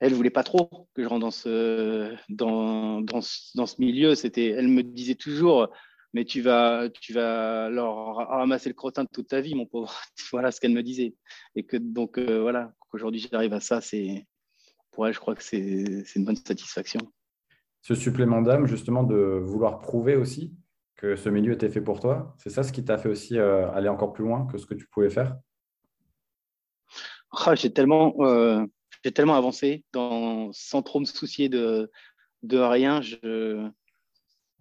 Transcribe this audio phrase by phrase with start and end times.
[0.00, 3.20] elle voulait pas trop que je rentre dans ce, dans, dans,
[3.54, 4.14] dans ce milieu.
[4.14, 5.68] C'était, elle me disait toujours,
[6.14, 9.94] mais tu vas, tu vas leur ramasser le crottin de toute ta vie, mon pauvre.
[10.32, 11.14] voilà ce qu'elle me disait.
[11.54, 14.26] Et que donc, euh, voilà, qu'aujourd'hui j'arrive à ça, c'est,
[14.90, 15.58] pour elle, je crois que c'est,
[16.16, 17.00] une bonne satisfaction.
[17.82, 20.54] Ce supplément d'âme, justement, de vouloir prouver aussi
[20.96, 23.70] que ce milieu était fait pour toi, c'est ça ce qui t'a fait aussi euh,
[23.70, 25.38] aller encore plus loin que ce que tu pouvais faire?
[27.32, 28.66] Ah, J'ai tellement, euh,
[29.04, 31.90] j'ai tellement avancé sans trop me soucier de,
[32.42, 33.00] de rien.
[33.00, 33.68] Je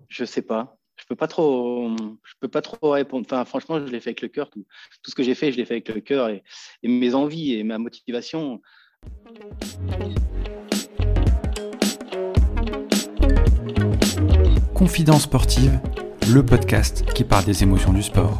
[0.08, 0.78] je sais pas.
[0.96, 1.96] Je peux pas trop,
[2.42, 3.26] peux pas trop répondre.
[3.26, 4.50] Enfin, franchement, je l'ai fait avec le cœur.
[4.50, 4.66] Tout,
[5.02, 6.44] tout ce que j'ai fait, je l'ai fait avec le cœur et,
[6.84, 8.62] et, mes envies et ma motivation.
[14.74, 15.80] Confidence sportive,
[16.34, 18.40] le podcast qui parle des émotions du sport.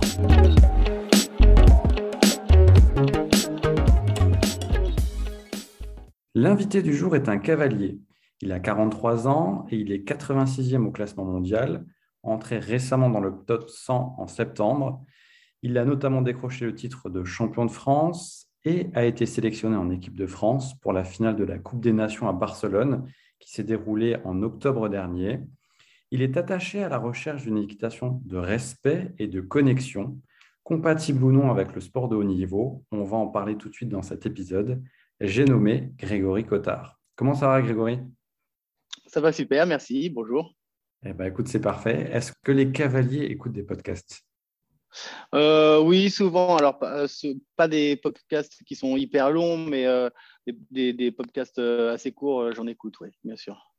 [6.36, 8.00] L'invité du jour est un cavalier.
[8.42, 11.86] Il a 43 ans et il est 86e au classement mondial,
[12.22, 15.04] entré récemment dans le top 100 en septembre.
[15.64, 19.90] Il a notamment décroché le titre de champion de France et a été sélectionné en
[19.90, 23.64] équipe de France pour la finale de la Coupe des Nations à Barcelone qui s'est
[23.64, 25.40] déroulée en octobre dernier.
[26.12, 30.20] Il est attaché à la recherche d'une équitation de respect et de connexion,
[30.64, 32.84] compatible ou non avec le sport de haut niveau.
[32.92, 34.84] On va en parler tout de suite dans cet épisode
[35.22, 37.00] j'ai nommé Grégory Cotard.
[37.16, 38.00] Comment ça va, Grégory?
[39.06, 40.10] Ça va super, merci.
[40.10, 40.54] Bonjour.
[41.04, 42.10] Eh ben, écoute, c'est parfait.
[42.12, 44.22] Est-ce que les cavaliers écoutent des podcasts?
[45.36, 46.56] Euh, Oui, souvent.
[46.58, 50.10] Alors, pas, euh, des podcasts qui sont hyper longs, mais euh,
[50.72, 53.74] des, podcasts assez courts, j'en écoute, oui, bien sûr.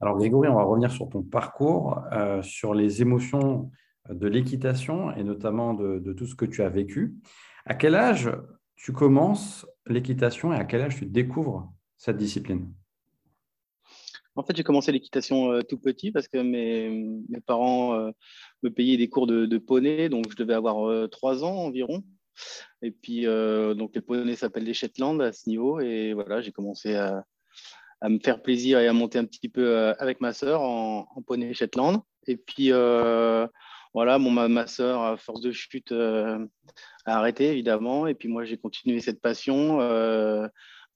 [0.00, 2.00] Alors, Grégory, on va revenir sur ton parcours,
[2.42, 3.70] sur les émotions
[4.08, 7.16] de l'équitation et notamment de, de, tout ce que tu as vécu.
[7.64, 8.30] À quel âge
[8.76, 12.72] tu commences l'équitation et à quel âge tu découvres cette discipline?
[14.36, 18.10] En fait, j'ai commencé l'équitation euh, tout petit parce que mes, parents euh,
[18.62, 22.04] me payaient des cours de, poney, donc je devais avoir euh, trois ans environ.
[22.82, 25.80] Et puis, donc les poneys s'appellent les Shetland à ce niveau.
[25.80, 27.24] Et voilà, j'ai commencé à,
[28.02, 31.54] me faire plaisir et à monter un petit peu avec ma sœur en, en poney
[31.54, 32.02] Shetland.
[32.26, 32.72] Et puis,
[33.96, 36.46] voilà, ma, ma soeur, à force de chute, euh,
[37.06, 38.06] a arrêté, évidemment.
[38.06, 40.46] Et puis moi, j'ai continué cette passion euh,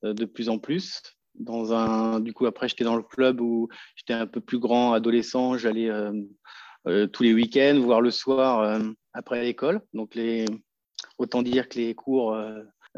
[0.04, 1.00] euh, de plus en plus.
[1.34, 5.56] Du coup, après, j'étais dans le club où j'étais un peu plus grand, adolescent.
[5.56, 5.88] J'allais
[7.10, 8.78] tous les week-ends, voire le soir
[9.14, 9.80] après l'école.
[9.94, 10.18] Donc,
[11.16, 12.38] autant dire que les cours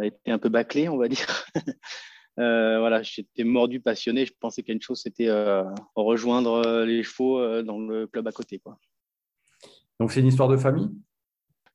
[0.02, 1.44] étaient un peu bâclés, on va dire.
[2.36, 4.26] voilà, j'étais mordu, passionné.
[4.26, 5.30] Je pensais qu'une chose, c'était
[5.94, 8.60] rejoindre les chevaux dans le club à côté.
[10.02, 10.90] Donc, c'est une histoire de famille?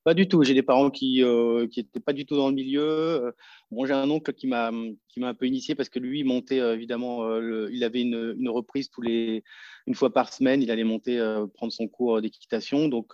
[0.03, 0.43] Pas du tout.
[0.43, 2.83] J'ai des parents qui n'étaient euh, pas du tout dans le milieu.
[2.83, 3.31] Euh,
[3.71, 6.73] bon, j'ai un oncle qui m'a un peu initié parce que lui, il montait euh,
[6.73, 9.45] évidemment, il avait une, reprise tous les,
[9.85, 10.61] une fois par semaine.
[10.61, 11.17] Il allait monter,
[11.53, 12.89] prendre son cours d'équitation.
[12.89, 13.13] Donc,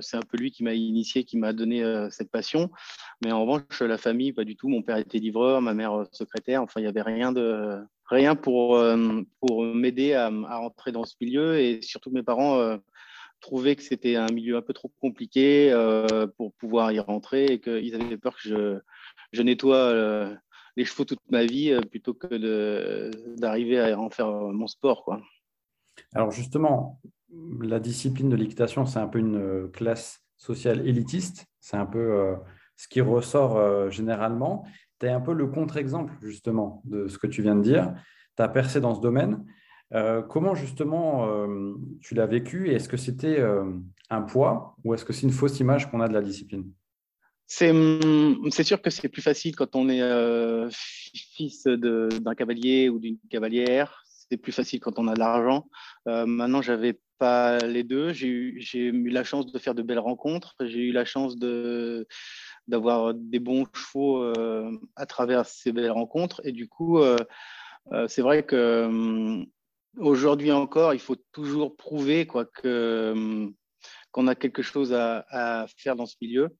[0.00, 2.70] c'est un peu lui qui m'a initié, qui m'a donné cette passion.
[3.22, 4.68] Mais en revanche, la famille, pas du tout.
[4.70, 6.62] Mon père était livreur, ma mère secrétaire.
[6.62, 8.82] Enfin, il n'y avait rien de rien pour,
[9.40, 11.60] pour m'aider à, à, rentrer dans ce milieu.
[11.60, 12.78] Et surtout, mes parents
[13.44, 17.60] trouvaient que c'était un milieu un peu trop compliqué euh, pour pouvoir y rentrer et
[17.60, 18.78] qu'ils avaient peur que je,
[19.32, 20.34] je nettoie euh,
[20.76, 25.04] les chevaux toute ma vie euh, plutôt que d'arriver à en faire mon sport.
[25.04, 25.20] Quoi.
[26.14, 27.02] Alors justement,
[27.60, 31.44] la discipline de l'équitation, c'est un peu une classe sociale élitiste.
[31.60, 32.34] C'est un peu
[32.76, 34.64] ce qui ressort généralement.
[35.00, 37.92] Tu es un peu le contre-exemple justement de ce que tu viens de dire.
[38.36, 39.44] Tu as percé dans ce domaine.
[39.92, 43.64] Euh, comment justement euh, tu l'as vécu et est-ce que c'était euh,
[44.10, 46.72] un poids ou est-ce que c'est une fausse image qu'on a de la discipline?
[47.60, 53.18] Hum, c'est sûr que c'est plus facile quand on est fils d'un cavalier ou d'une
[53.30, 54.02] cavalière.
[54.06, 55.68] C'est plus facile quand on a de l'argent.
[56.06, 58.12] maintenant, j'avais pas les deux.
[58.12, 60.56] J'ai eu, la chance de faire de belles rencontres.
[60.60, 61.36] J'ai eu la chance
[62.66, 64.24] d'avoir des bons chevaux
[64.96, 66.40] à travers ces belles rencontres.
[66.44, 66.98] Et du coup,
[68.08, 69.46] c'est vrai que hum,
[69.98, 73.54] aujourd'hui encore, il faut toujours prouver quoi, que, hum,
[74.10, 76.56] qu'on a quelque chose à, faire dans ce milieu.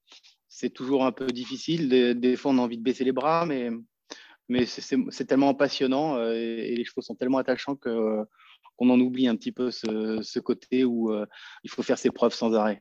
[0.48, 1.88] C'est toujours un peu difficile.
[1.88, 3.70] Des, fois, on a envie de baisser les bras, mais,
[4.48, 8.24] mais c'est, tellement passionnant euh, et, les chevaux sont tellement attachants que,
[8.76, 11.26] qu'on en oublie un petit peu ce, côté où euh,
[11.62, 12.80] il faut faire ses preuves sans arrêt.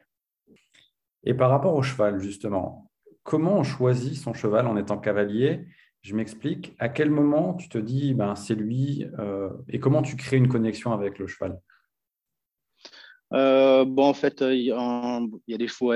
[1.23, 2.91] Et par rapport au cheval, justement,
[3.23, 5.65] comment on choisit son cheval en étant cavalier
[6.03, 6.75] je m'explique.
[6.79, 10.49] À quel moment tu te dis, ben, c'est lui, euh, et comment tu crées une
[10.49, 11.59] connexion avec le cheval?
[13.31, 15.93] Bon, en fait, il y, a des chevaux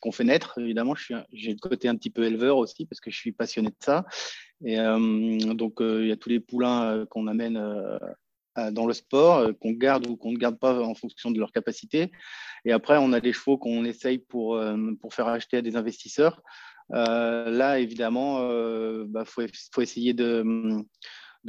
[0.00, 0.94] qu'on fait naître, évidemment.
[0.94, 4.06] J'ai le côté un petit peu éleveur aussi parce que je suis passionné de ça.
[4.64, 7.62] Et donc, il y a tous les poulains qu'on amène
[8.56, 12.10] dans le sport, qu'on garde ou qu'on ne garde pas en fonction de leur capacité.
[12.64, 14.58] Et après, on a des chevaux qu'on essaye pour,
[15.02, 16.42] pour faire acheter à des investisseurs.
[16.90, 19.42] Là, évidemment, il bah, faut,
[19.80, 20.84] essayer de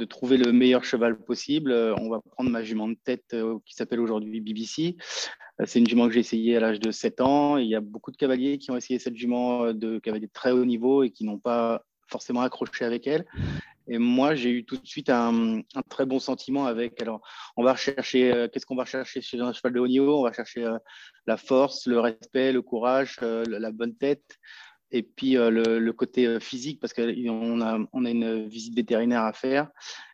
[0.04, 1.72] trouver le meilleur cheval possible.
[1.72, 4.96] Euh, on va prendre ma jument de tête euh, qui s'appelle aujourd'hui BBC.
[5.60, 7.56] Euh, c'est une jument que j'ai essayée à l'âge de 7 ans.
[7.56, 10.52] Il y a beaucoup de cavaliers qui ont essayé cette jument de cavaliers de très
[10.52, 13.24] haut niveau et qui n'ont pas forcément accroché avec elle.
[13.88, 17.00] Et moi, j'ai eu tout de suite un, très bon sentiment avec.
[17.02, 17.20] Alors,
[17.56, 20.20] on va rechercher, qu'est-ce qu'on va chercher chez un cheval de haut niveau?
[20.20, 20.68] On va chercher
[21.26, 24.38] la force, le respect, le courage, la bonne tête
[24.92, 29.22] et puis euh, le, côté euh, physique, parce qu'on a, on a une visite vétérinaire
[29.22, 29.68] à faire.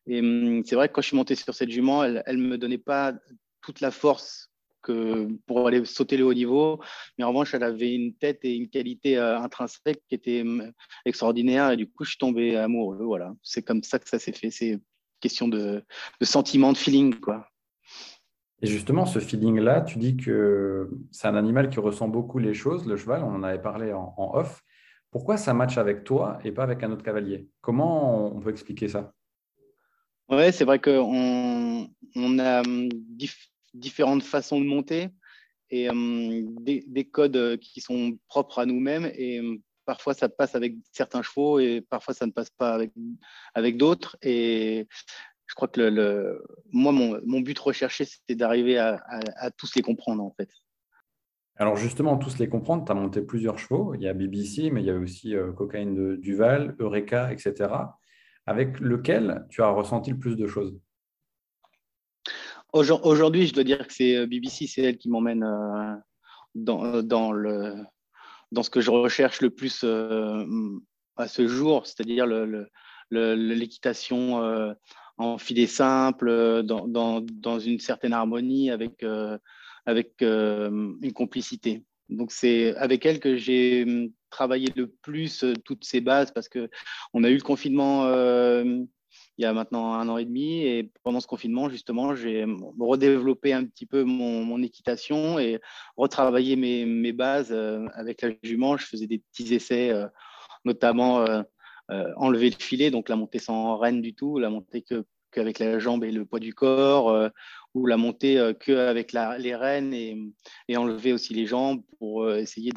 [0.07, 2.59] Et hum, c'est vrai que quand je suis monté sur cette jument, elle ne me
[2.59, 3.15] donnait pas
[3.63, 4.51] toute la force
[4.83, 6.81] que pour aller sauter le haut niveau.
[7.19, 10.73] Mais en revanche, elle avait une tête et une qualité euh, intrinsèque qui était hum,
[11.05, 11.71] extraordinaire.
[11.73, 13.05] Et du coup, je suis tombé amoureux.
[13.05, 13.35] Voilà.
[13.43, 14.51] C'est comme ça que ça s'est fait.
[14.51, 14.79] C'est
[15.21, 15.83] question de,
[16.21, 17.15] de sentiment, de feeling.
[17.19, 17.49] Quoi.
[18.63, 22.87] Et justement, ce feeling-là, tu dis que c'est un animal qui ressent beaucoup les choses,
[22.87, 24.63] le cheval, on en avait parlé en, off.
[25.17, 27.49] Pourquoi ça match avec toi et pas avec un autre cavalier?
[27.63, 29.15] Comment on peut expliquer ça?
[30.29, 32.91] Oui, c'est vrai qu'on on a hum,
[33.73, 35.09] différentes façons de monter
[35.71, 39.11] et hum, des, codes qui sont propres à nous-mêmes.
[39.15, 42.79] Et hum, parfois, ça passe avec certains chevaux et parfois, ça ne passe pas
[43.55, 44.19] avec, d'autres.
[44.21, 44.87] Et
[45.47, 46.39] je crois que
[46.73, 49.01] moi, mon, but recherché, c'était d'arriver à,
[49.57, 50.51] tous les comprendre, en fait.
[51.59, 53.95] Alors justement, tous les comprendre, tu as monté plusieurs chevaux.
[53.95, 57.71] Il y a BBC, mais il y a aussi euh, Cocaïne de Duval, Eureka, etc.
[58.45, 60.79] Avec lequel tu as ressenti le plus de choses?
[62.73, 65.95] Aujourd'hui, je dois dire que c'est euh, BBC, c'est elle qui m'emmène euh,
[66.55, 67.33] dans, dans,
[68.53, 69.83] dans ce que je recherche le plus
[71.17, 72.27] à ce jour, c'est-à-dire
[73.11, 74.75] l'équitation
[75.17, 79.03] en filet simple, dans, dans, dans, une certaine harmonie, avec,
[79.87, 81.85] avec euh, une complicité.
[82.09, 86.69] Donc c'est avec elle que j'ai hum, travaillé le plus toutes ces bases parce que
[87.15, 88.07] on a eu le confinement
[89.39, 92.45] il y a maintenant un an et demi et pendant ce confinement justement j'ai
[92.79, 95.61] redéveloppé un petit peu mon, équitation et
[95.97, 97.53] retravaillé mes, bases
[97.95, 98.77] avec la jument.
[98.77, 99.93] Je faisais des petits essais,
[100.65, 101.25] notamment
[101.93, 105.05] euh, enlever le filet, donc la montée sans reine du tout, la montée que
[105.37, 107.29] qu'avec la jambe et le poids du corps, euh,
[107.75, 110.17] ou la montée euh, qu'avec les rênes et,
[110.77, 112.73] enlever aussi les jambes pour essayer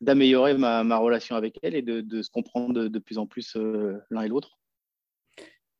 [0.00, 3.56] d'améliorer ma, relation avec elle et de, se comprendre de, plus en plus
[4.10, 4.58] l'un et l'autre.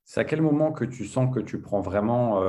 [0.03, 2.41] C'est à quel moment que tu sens que tu prends vraiment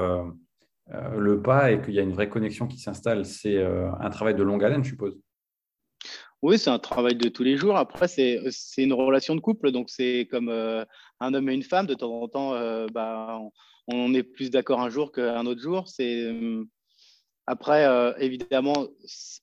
[0.88, 3.24] le pas et qu'il y a une vraie connexion qui s'installe?
[3.24, 5.18] C'est un travail de longue haleine, je suppose
[6.44, 7.78] oui, c'est un travail de tous les jours.
[7.78, 8.38] Après, c'est
[8.76, 10.84] une relation de couple, donc c'est comme euh,
[11.18, 11.86] un homme et une femme.
[11.86, 13.40] De temps en temps, euh, bah,
[13.88, 15.88] on, est plus d'accord un jour qu'un autre jour.
[15.88, 16.68] C'est hum,
[17.46, 18.88] après, euh, évidemment,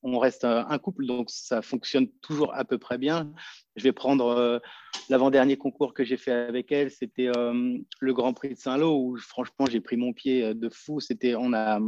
[0.04, 3.34] on reste un couple, donc ça fonctionne toujours à peu près bien.
[3.76, 4.62] Je vais prendre
[5.10, 9.66] l'avant-dernier concours que j'ai fait avec elle, c'était le Grand Prix de Saint-Lô, où franchement,
[9.68, 11.00] j'ai pris mon pied de fou.
[11.00, 11.80] C'était, on a,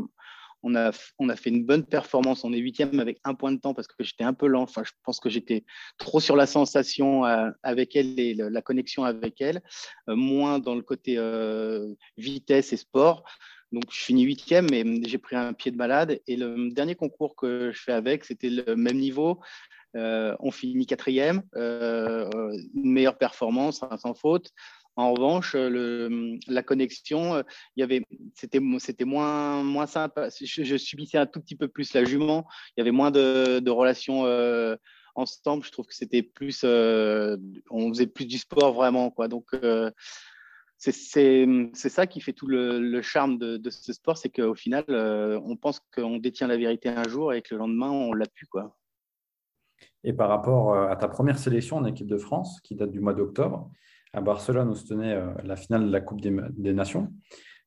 [0.64, 2.44] on a, on a fait une bonne performance.
[2.44, 4.64] On est huitième avec un point de temps parce que j'étais un peu lent.
[4.64, 5.66] Enfin, je pense que j'étais
[5.98, 9.62] trop sur la sensation euh, avec elle et la connexion avec elle,
[10.10, 13.26] euh, moins dans le côté euh, vitesse et sport.
[13.74, 16.20] Donc, je finis huitième, mais j'ai pris un pied de malade.
[16.28, 19.42] Et le dernier concours que je fais avec, c'était le même niveau.
[19.96, 24.52] on finit quatrième, une meilleure performance, hein, sans faute.
[24.96, 27.44] En revanche, le, la connexion, euh,
[27.76, 28.04] il y avait,
[28.36, 30.28] c'était, c'était moins, moins simple.
[30.40, 32.46] Je, subissais un tout petit peu plus la jument.
[32.78, 34.76] Il y avait moins de, relations euh,
[35.16, 35.64] ensemble.
[35.66, 37.38] Je trouve que c'était plus, euh,
[37.72, 39.28] on faisait plus du sport vraiment, quoi.
[39.28, 39.50] Donc
[40.78, 44.86] c'est, c'est, c'est ça qui fait tout le, charme de, ce sport, c'est qu'au final,
[45.44, 48.46] on pense qu'on détient la vérité un jour et que le lendemain, on l'a plus,
[48.46, 48.78] quoi.
[50.04, 53.14] Et par rapport à ta première sélection en équipe de France, qui date du mois
[53.14, 53.72] d'octobre,
[54.14, 57.12] à Barcelone où se tenait euh, la finale de la Coupe des, Nations.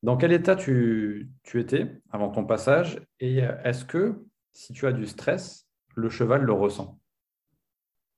[0.01, 4.15] Dans quel état tu, étais avant ton passage et euh, est-ce que
[4.53, 6.99] si tu as du stress, le cheval le ressent?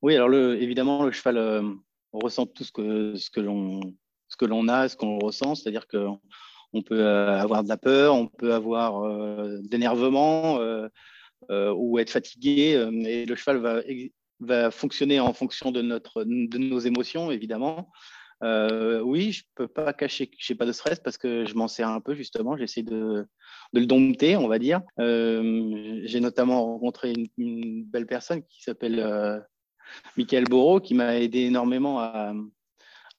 [0.01, 1.63] Oui, alors évidemment, le cheval euh,
[2.13, 7.69] ressent tout ce que, que l'on a, ce qu'on ressent, c'est-à-dire qu'on peut avoir de
[7.69, 9.03] la peur, on peut avoir
[9.63, 10.59] d'énervement
[11.49, 13.83] ou être fatigué, et le cheval
[14.39, 15.81] va, fonctionner en fonction de
[16.57, 17.91] nos émotions, évidemment.
[18.41, 21.89] Oui, je peux pas cacher que j'ai pas de stress parce que je m'en sers
[21.89, 22.57] un peu justement.
[22.57, 23.27] J'essaie de,
[23.73, 24.81] de, le dompter, on va dire.
[24.97, 29.39] j'ai notamment rencontré une, belle personne qui s'appelle euh,
[30.17, 32.33] Michael Borot qui m'a aidé énormément à,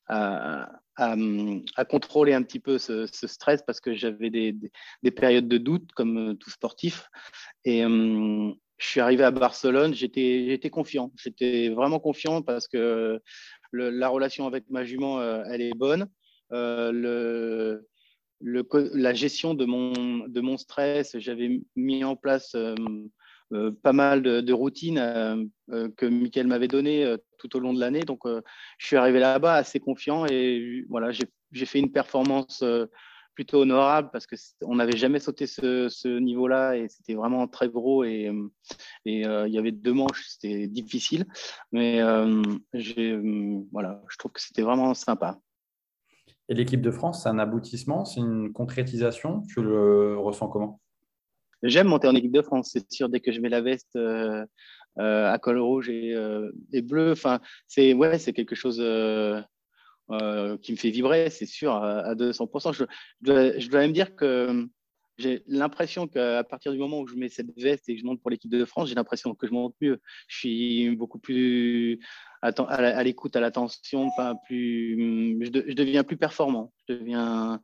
[0.07, 4.55] à, à, contrôler un petit peu ce, stress parce que j'avais des,
[5.03, 7.09] des, périodes de doute comme tout sportif.
[7.65, 7.83] Et
[8.81, 11.13] je suis arrivé à Barcelone, j'étais confiant.
[11.17, 13.21] J'étais vraiment confiant parce que
[13.73, 16.09] la relation avec ma jument, euh, elle est bonne.
[16.53, 17.79] Euh,
[18.43, 24.53] la gestion de mon, de mon stress, j'avais mis en place euh, pas mal de,
[24.53, 28.01] routines que Mickaël m'avait données tout au long de l'année.
[28.01, 28.21] Donc,
[28.79, 32.65] je suis arrivé là-bas assez confiant et voilà, j'ai fait une performance
[33.35, 38.31] plutôt honorable parce qu'on n'avait jamais sauté ce, niveau-là et c'était vraiment très gros et,
[39.05, 41.27] et euh, il y avait deux manches, c'était difficile.
[41.73, 42.43] Mais euh,
[43.73, 45.39] voilà, je trouve que c'était vraiment sympa.
[46.49, 50.81] Et l'équipe de France, c'est un aboutissement, c'est une concrétisation Tu le ressens comment?
[51.63, 54.45] J'aime monter en équipe de France, c'est sûr, dès que je mets la veste euh,
[54.97, 56.17] à col rouge et,
[56.73, 58.81] et bleu, enfin, c'est ouais, quelque chose
[60.11, 62.73] euh, qui me fait vibrer, c'est sûr, à, 200%.
[62.73, 62.85] Je,
[63.21, 64.67] dois, même dire que
[65.19, 68.21] j'ai l'impression qu'à partir du moment où je mets cette veste et que je monte
[68.21, 70.01] pour l'équipe de France, j'ai l'impression que je monte mieux.
[70.29, 72.01] Je suis beaucoup plus
[72.43, 74.11] à l'écoute, à l'attention,
[74.47, 76.73] plus, je, deviens plus performant.
[76.89, 77.61] Je deviens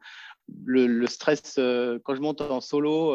[0.64, 3.14] le, stress euh, quand je monte en solo.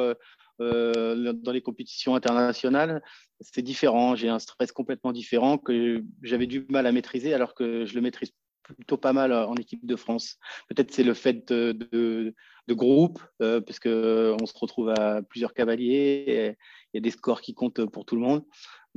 [0.62, 3.02] Euh, dans les compétitions internationales,
[3.40, 4.16] c'est différent.
[4.16, 8.02] J'ai un stress complètement différent que j'avais du mal à maîtriser alors que je le
[8.02, 8.32] maîtrise
[8.62, 10.38] plutôt pas mal euh, en équipe de France.
[10.70, 12.34] Peut-être c'est le fait de, de,
[12.74, 16.56] groupe, euh, parce qu'on euh, se retrouve à plusieurs cavaliers,
[16.94, 18.46] il y a des scores qui comptent pour tout le monde.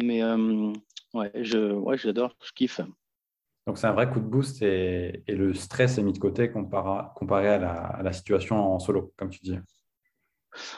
[0.00, 0.22] Mais
[1.14, 2.80] ouais, je, ouais, j'adore, je kiffe.
[3.66, 6.50] Donc c'est un vrai coup de boost et, et le stress est mis de côté
[6.50, 9.58] comparé, comparé à, la, à, la, situation en solo, comme tu dis.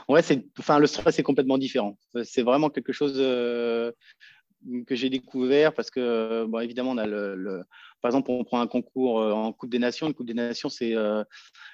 [0.08, 1.98] Ouais, c'est, enfin, le stress est complètement différent.
[2.22, 3.20] C'est vraiment quelque chose
[4.86, 7.62] que j'ai découvert parce que, bon, évidemment, on a le,
[8.00, 10.06] par exemple, on prend un concours euh, en Coupe des Nations.
[10.06, 11.24] Une Coupe des Nations, c'est euh,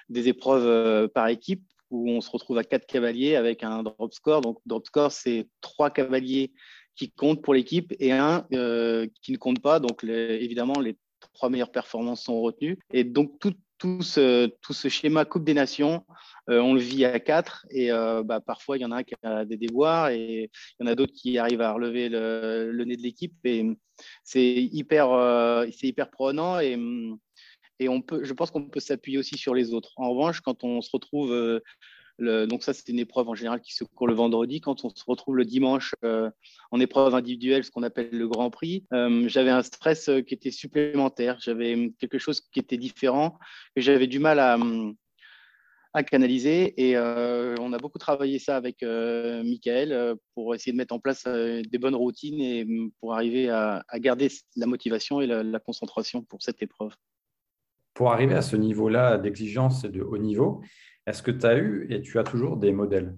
[0.09, 4.13] des épreuves euh, par équipe où on se retrouve à quatre cavaliers avec un drop
[4.13, 4.41] score.
[4.41, 6.51] Donc, drop score, c'est trois cavaliers
[6.95, 9.79] qui comptent pour l'équipe et un qui ne compte pas.
[9.79, 10.97] Donc, évidemment, les
[11.33, 12.79] trois meilleures performances sont retenues.
[12.91, 16.05] Et donc, tout, tout ce, tout ce schéma Coupe des Nations,
[16.49, 19.03] euh, on le vit à quatre et euh, bah, parfois il y en a un
[19.03, 20.49] qui a des déboires et
[20.79, 23.65] il y en a d'autres qui arrivent à relever le, nez de l'équipe et
[24.23, 26.79] c'est hyper, euh, hyper prenant et,
[27.79, 29.91] et on peut, je pense qu'on peut s'appuyer aussi sur les autres.
[29.97, 31.61] En revanche, quand on se retrouve
[32.19, 34.61] donc ça, c'est une épreuve en général qui se court le vendredi.
[34.61, 36.29] Quand on se retrouve le dimanche euh,
[36.71, 40.33] en épreuve individuelle, ce qu'on appelle le Grand Prix, euh, j'avais un stress euh, qui
[40.33, 41.37] était supplémentaire.
[41.39, 43.39] J'avais quelque chose qui était différent,
[43.75, 44.57] que j'avais du mal à,
[45.93, 46.73] à canaliser.
[46.77, 51.77] Et on a beaucoup travaillé ça avec Michael pour essayer de mettre en place des
[51.77, 52.67] bonnes routines et
[52.99, 56.93] pour arriver à, garder la motivation et la concentration pour cette épreuve.
[57.93, 60.63] Pour arriver à ce niveau-là d'exigence et de haut niveau,
[61.05, 63.17] est-ce que tu as eu et tu as toujours des modèles?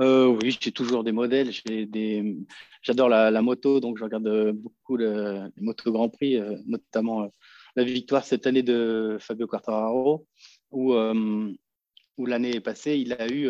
[0.00, 1.50] Euh, Oui, j'ai toujours des modèles.
[1.64, 2.36] Des...
[2.82, 7.30] J'adore la, moto, donc je regarde euh, beaucoup les motos Grand Prix, euh, notamment
[7.76, 10.26] la victoire cette année de Fabio Quartararo,
[10.70, 13.48] où, où l'année passée, il a eu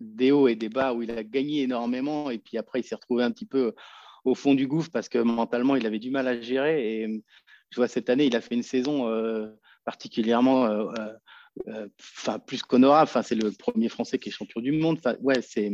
[0.00, 2.94] des hauts et des bas, où il a gagné énormément, et puis après, il s'est
[2.94, 3.72] retrouvé un petit peu
[4.24, 7.00] au fond du gouffre parce que mentalement, il avait du mal à gérer.
[7.00, 7.24] Et
[7.70, 9.10] je vois, cette année, il a fait une saison
[9.86, 10.86] particulièrement
[11.68, 13.08] euh, enfin plus qu'honorable.
[13.08, 14.98] Enfin, c'est le premier Français qui est champion du monde.
[15.20, 15.70] Ouais, c'est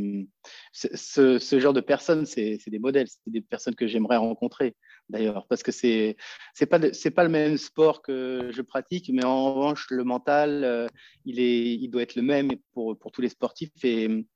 [0.73, 4.77] ce, genre de personnes, c'est des modèles, c'est des personnes que j'aimerais rencontrer
[5.09, 6.17] d'ailleurs, parce que c'est
[6.55, 10.65] c'est pas c'est pas le même sport que je pratique, mais en revanche, le mental,
[10.65, 10.87] euh,
[11.25, 13.71] il est, il doit être le même pour pour tous les sportifs.
[13.85, 14.27] Et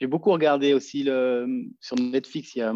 [0.00, 1.46] j'ai beaucoup regardé aussi le,
[1.80, 2.74] sur Netflix, il y a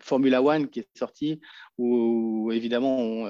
[0.00, 1.40] Formula One qui est sorti,
[1.78, 3.26] où, évidemment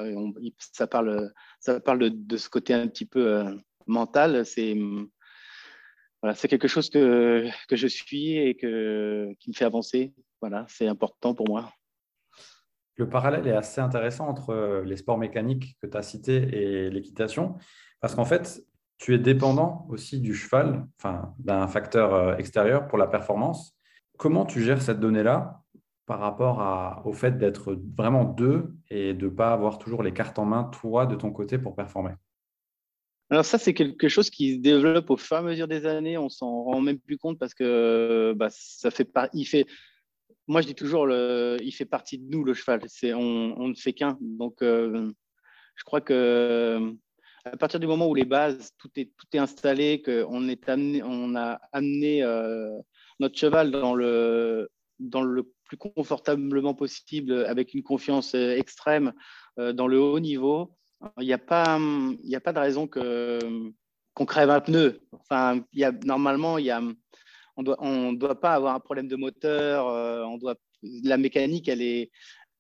[0.58, 3.54] ça parle, ça parle de, de, ce côté un petit peu euh,
[3.90, 4.76] mental, c'est
[6.34, 10.12] c'est quelque chose que, que, je suis et que, qui me fait avancer.
[10.40, 11.72] Voilà, c'est important pour moi.
[12.96, 16.90] Le parallèle est assez intéressant entre euh, les sports mécaniques que tu as cités et
[16.90, 17.56] l'équitation,
[18.00, 18.62] parce qu'en fait,
[18.98, 23.74] tu es dépendant aussi du cheval, enfin, d'un facteur euh, extérieur pour la performance.
[24.18, 25.62] Comment tu gères cette donnée-là
[26.04, 30.38] par rapport au fait d'être vraiment deux et de ne pas avoir toujours les cartes
[30.38, 32.12] en main, toi, de ton côté, pour performer?
[33.30, 36.18] Alors ça, c'est quelque chose qui se développe au fur et à mesure des années.
[36.18, 39.28] On s'en rend même plus compte parce que bah, ça fait pas.
[39.32, 39.66] Il fait.
[40.48, 41.56] Moi, je dis toujours, le...
[41.62, 42.80] il fait partie de nous le cheval.
[43.14, 44.18] On, ne fait qu'un.
[44.20, 45.12] Donc, euh,
[45.76, 46.92] je crois que
[47.44, 51.02] à partir du moment où les bases, tout est, tout est installé, qu'on est amené,
[51.04, 52.76] on a amené euh,
[53.20, 54.68] notre cheval dans le,
[54.98, 59.12] dans le plus confortablement possible, avec une confiance euh, extrême
[59.56, 60.74] dans le haut niveau,
[61.18, 65.00] il n'y a, pas, a pas de raison qu'on crève un pneu.
[65.12, 66.80] Enfin, y a, normalement, y a,
[67.56, 69.86] on ne doit, on doit pas avoir un problème de moteur,
[70.28, 72.10] on doit, la mécanique, elle est,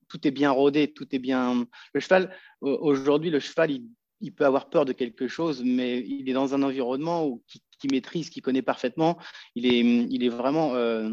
[0.08, 1.66] tout est bien rodé, tout est bien.
[1.92, 3.86] Le cheval, aujourd'hui, le cheval, il,
[4.20, 7.88] il peut avoir peur de quelque chose, mais il est dans un environnement où, qui,
[7.90, 9.18] maîtrise, qui connaît parfaitement.
[9.54, 11.10] Il est, il est vraiment euh,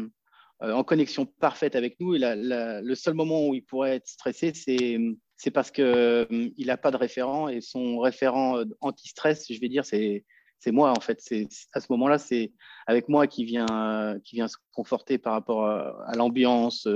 [0.62, 2.14] euh, en connexion parfaite avec nous.
[2.14, 4.98] Et le seul moment où il pourrait être stressé, c'est,
[5.38, 7.48] c'est parce qu'il euh, n'a pas de référent.
[7.48, 10.24] Et son référent anti-stress, je vais dire, c'est,
[10.66, 11.20] moi, en fait.
[11.22, 12.52] C'est, à ce moment-là, c'est
[12.86, 16.86] avec moi qui vient, qui vient se conforter par rapport à, l'ambiance,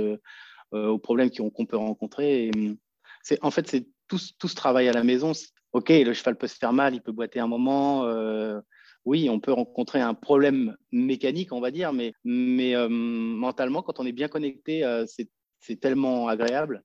[0.71, 2.51] aux problèmes qu'on, peut rencontrer.
[3.23, 5.31] c'est, en fait, c'est tout, ce travail à la maison,
[5.73, 8.05] ok, le cheval peut se faire mal, il peut boiter un moment.
[8.05, 8.59] Euh,
[9.05, 14.05] oui, on peut rencontrer un problème mécanique, on va dire, mais, euh, mentalement, quand on
[14.05, 15.05] est bien connecté, euh,
[15.59, 16.83] c'est tellement agréable.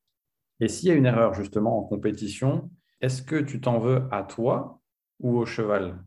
[0.61, 4.23] Et s'il y a une erreur justement en compétition, est-ce que tu t'en veux à
[4.23, 4.81] toi
[5.21, 6.03] ou au cheval?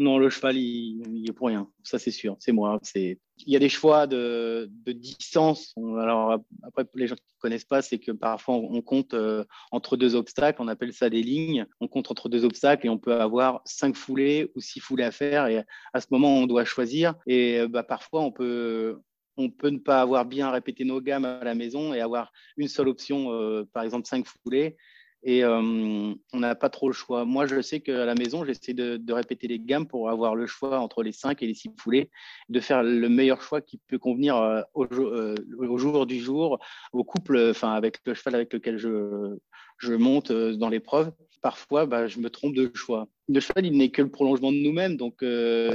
[0.00, 1.68] Non, le cheval, il, est pour rien.
[1.82, 2.34] Ça, c'est sûr.
[2.38, 2.78] C'est moi.
[2.82, 3.18] C'est.
[3.36, 5.74] Il y a des choix de, distance.
[5.76, 9.98] alors après, les gens qui ne connaissent pas, c'est que parfois on compte euh, entre
[9.98, 10.62] deux obstacles.
[10.62, 11.66] On appelle ça des lignes.
[11.80, 15.10] On compte entre deux obstacles et on peut avoir cinq foulées ou six foulées à
[15.10, 15.48] faire.
[15.48, 15.62] Et
[15.92, 17.14] à ce moment, on doit choisir.
[17.26, 18.98] Et euh, bah, parfois, on peut
[19.40, 22.68] on peut ne pas avoir bien répété nos gammes à la maison et avoir une
[22.68, 24.76] seule option, euh, par exemple cinq foulées,
[25.22, 27.24] et euh, on n'a pas trop le choix.
[27.24, 30.78] Moi, je sais qu'à la maison, j'essaie de, répéter les gammes pour avoir le choix
[30.80, 32.10] entre les 5 et les 6 foulées,
[32.48, 36.58] de faire le meilleur choix qui peut convenir euh, euh, au, jour du jour,
[36.92, 39.36] au couple, enfin, avec le cheval avec lequel je,
[39.78, 41.12] je monte dans l'épreuve.
[41.42, 43.06] Parfois, bah, je me trompe de choix.
[43.28, 44.96] Le cheval, il n'est que le prolongement de nous-mêmes.
[44.96, 45.24] Donc,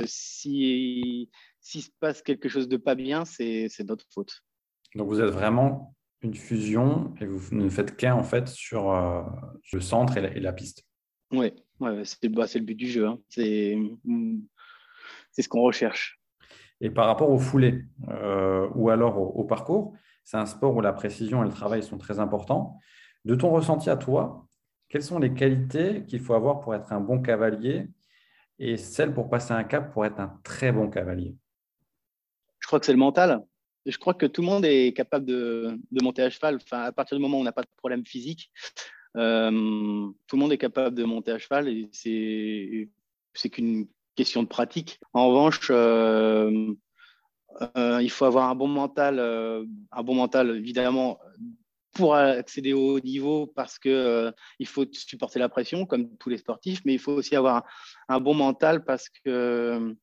[0.05, 1.29] si
[1.65, 4.43] s'il se passe quelque chose de pas bien, c'est notre faute.
[4.93, 9.23] Donc, vous êtes vraiment une fusion et vous ne faites qu'un en fait sur euh,
[9.73, 10.83] le centre et la, piste.
[11.31, 13.07] Oui, ouais, bah, c'est le but du jeu.
[13.07, 13.19] Hein.
[13.29, 13.75] C'est
[15.39, 16.21] ce qu'on recherche.
[16.81, 20.93] Et par rapport au foulées euh, ou alors au, parcours, c'est un sport où la
[20.93, 22.77] précision et le travail sont très importants.
[23.25, 24.47] De ton ressenti à toi,
[24.87, 27.87] quelles sont les qualités qu'il faut avoir pour être un bon cavalier
[28.59, 31.35] et celles pour passer un cap pour être un très bon cavalier?
[32.65, 33.45] Je crois que c'est le mental
[33.85, 36.55] je crois que tout le monde est capable de, monter à cheval.
[36.55, 38.51] Enfin, à partir du moment où on n'a pas de problème physique,
[39.15, 39.51] euh,
[40.27, 44.99] tout le monde est capable de monter à cheval et c'est, qu'une question de pratique.
[45.13, 46.73] En revanche, euh,
[47.77, 51.19] euh, il faut avoir un bon mental, un bon mental évidemment
[51.93, 56.37] pour accéder au haut niveau parce que il faut supporter la pression comme tous les
[56.37, 57.63] sportifs, mais il faut aussi avoir
[58.09, 59.95] un bon mental parce que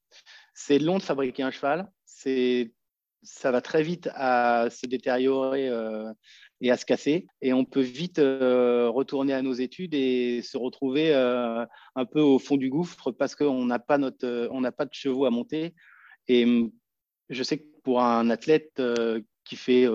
[0.54, 1.90] c'est long de fabriquer un cheval.
[2.22, 2.72] C'est
[3.24, 6.12] ça va très vite à se détériorer euh,
[6.60, 7.26] et à se casser.
[7.40, 12.20] Et on peut vite euh, retourner à nos études et se retrouver euh, un peu
[12.20, 14.26] au fond du gouffre parce qu'on n'a pas, notre,
[14.60, 15.74] n'a pas de chevaux à monter.
[16.28, 16.72] Et hum,
[17.28, 18.80] je sais que pour un athlète
[19.44, 19.86] qui fait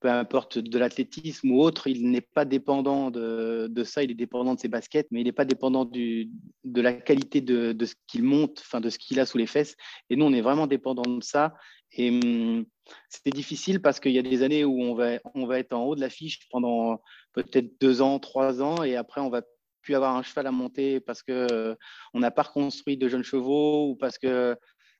[0.00, 4.54] peu importe de l'athlétisme ou autre, il n'est pas dépendant de, ça, il est dépendant
[4.54, 8.60] de ses baskets, mais il n'est pas dépendant de la qualité de, ce qu'il monte,
[8.60, 9.76] enfin de ce qu'il a sous les fesses.
[10.10, 11.54] Et nous, on est vraiment dépendant de ça.
[11.92, 12.66] Et hum,
[13.08, 15.84] c'est difficile parce qu'il y a des années où on va, on va être en
[15.84, 17.00] haut de l'affiche pendant
[17.32, 19.42] peut-être deux ans, trois ans, et après, on va
[19.86, 21.74] plus avoir un cheval à monter parce qu'on euh,
[22.12, 24.56] on n'a pas reconstruit de jeunes chevaux ou parce que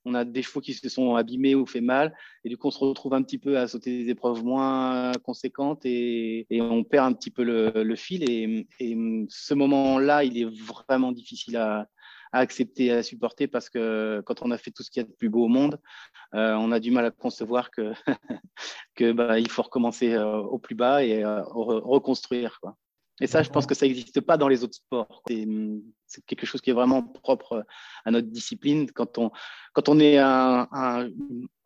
[0.06, 2.14] on a des chevaux qui se sont abîmés ou fait mal,
[2.44, 5.84] et du coup on se retrouve un petit peu à sauter des épreuves moins conséquentes
[5.84, 8.28] et, on perd un petit peu le, fil.
[8.30, 8.66] Et,
[9.28, 11.88] ce moment-là, il est vraiment difficile à,
[12.32, 15.14] accepter, à supporter parce que quand on a fait tout ce qu'il y a de
[15.14, 15.80] plus beau au monde,
[16.34, 17.92] euh, on a du mal à concevoir que,
[19.12, 22.60] bah, faut recommencer euh, au plus bas et euh, reconstruire.
[23.20, 25.22] Et ça, je pense que ça n'existe pas dans les autres sports.
[25.28, 27.64] C'est quelque chose qui est vraiment propre
[28.04, 28.90] à notre discipline.
[28.90, 29.30] Quand on,
[29.72, 30.68] quand on est un,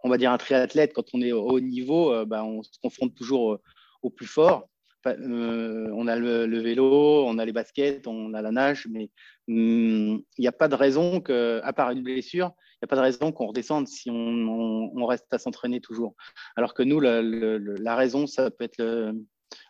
[0.02, 2.78] on va dire un triathlète, quand on est au haut niveau, euh, bah, on se
[2.82, 3.58] confronte toujours
[4.02, 4.68] au plus fort.
[5.06, 9.10] Euh, on a le, vélo, on a les baskets, on a la nage, mais
[9.48, 12.88] hum, il n'y a pas de raison que, à part une blessure, il n'y a
[12.88, 16.14] pas de raison qu'on redescende si on, reste à s'entraîner toujours.
[16.54, 18.80] Alors que nous, la, la raison, ça peut être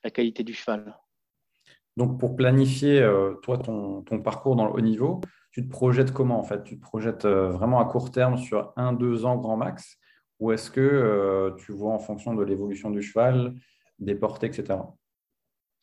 [0.04, 0.94] la qualité du cheval.
[1.96, 5.20] Donc, pour planifier, euh, toi, ton, parcours dans le haut niveau,
[5.53, 6.62] tu te projettes comment en fait?
[6.62, 9.98] Tu te projettes euh, vraiment à court terme sur un, deux ans grand max?
[10.38, 13.55] Ou est-ce que euh, tu vois en fonction de l'évolution du cheval,
[13.98, 14.79] des portées, etc.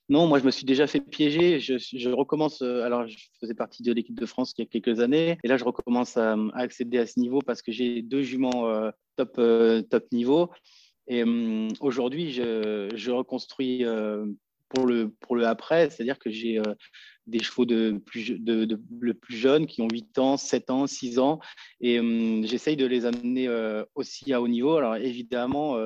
[0.10, 1.60] Non, moi je me suis déjà fait piéger.
[1.60, 2.62] Je, recommence.
[2.62, 5.58] Alors, je faisais partie de l'équipe de France il y a quelques années, et là
[5.58, 8.72] je recommence à, accéder à ce niveau parce que j'ai deux juments
[9.18, 9.40] top
[9.90, 10.50] top niveau.
[11.08, 13.84] Et hum, aujourd'hui, je, reconstruis
[14.70, 16.62] pour le pour le après, c'est-à-dire que j'ai
[17.26, 21.20] des chevaux de plus de, le plus jeunes qui ont 8 ans, 7 ans, 6
[21.20, 21.40] ans,
[21.82, 23.50] et hum, j'essaye de les amener
[23.96, 24.78] aussi à haut niveau.
[24.78, 25.78] Alors évidemment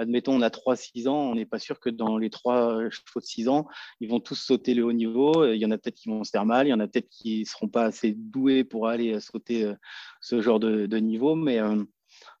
[0.00, 3.24] admettons, on a 3-6 ans, on n'est pas sûr que dans les 3 chevaux de
[3.24, 3.68] 6 ans,
[4.00, 5.46] ils vont tous sauter le haut niveau.
[5.46, 7.08] Il y en a peut-être qui vont se faire mal, il y en a peut-être
[7.08, 9.74] qui ne seront pas assez doués pour aller sauter euh,
[10.20, 11.82] ce genre de, niveau, mais euh,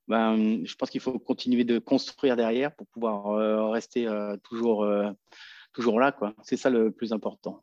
[0.08, 4.08] ben, je pense qu'il faut continuer de construire derrière pour pouvoir euh, rester
[4.42, 4.86] toujours,
[5.72, 6.16] toujours là.
[6.42, 7.62] C'est ça le plus important.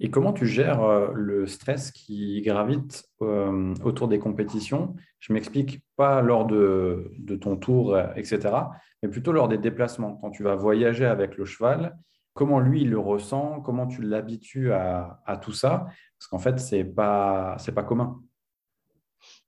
[0.00, 4.94] Et comment tu gères euh, le stress qui gravite euh, autour des compétitions?
[5.18, 8.54] Je m'explique pas lors de, ton tour, euh, etc.,
[9.02, 10.16] mais plutôt lors des déplacements.
[10.16, 11.96] Quand tu vas voyager avec le cheval,
[12.34, 13.60] comment lui il le ressent?
[13.60, 15.86] Comment tu l'habitues à, tout ça?
[16.18, 18.20] Parce qu'en fait, c'est pas c'est pas commun.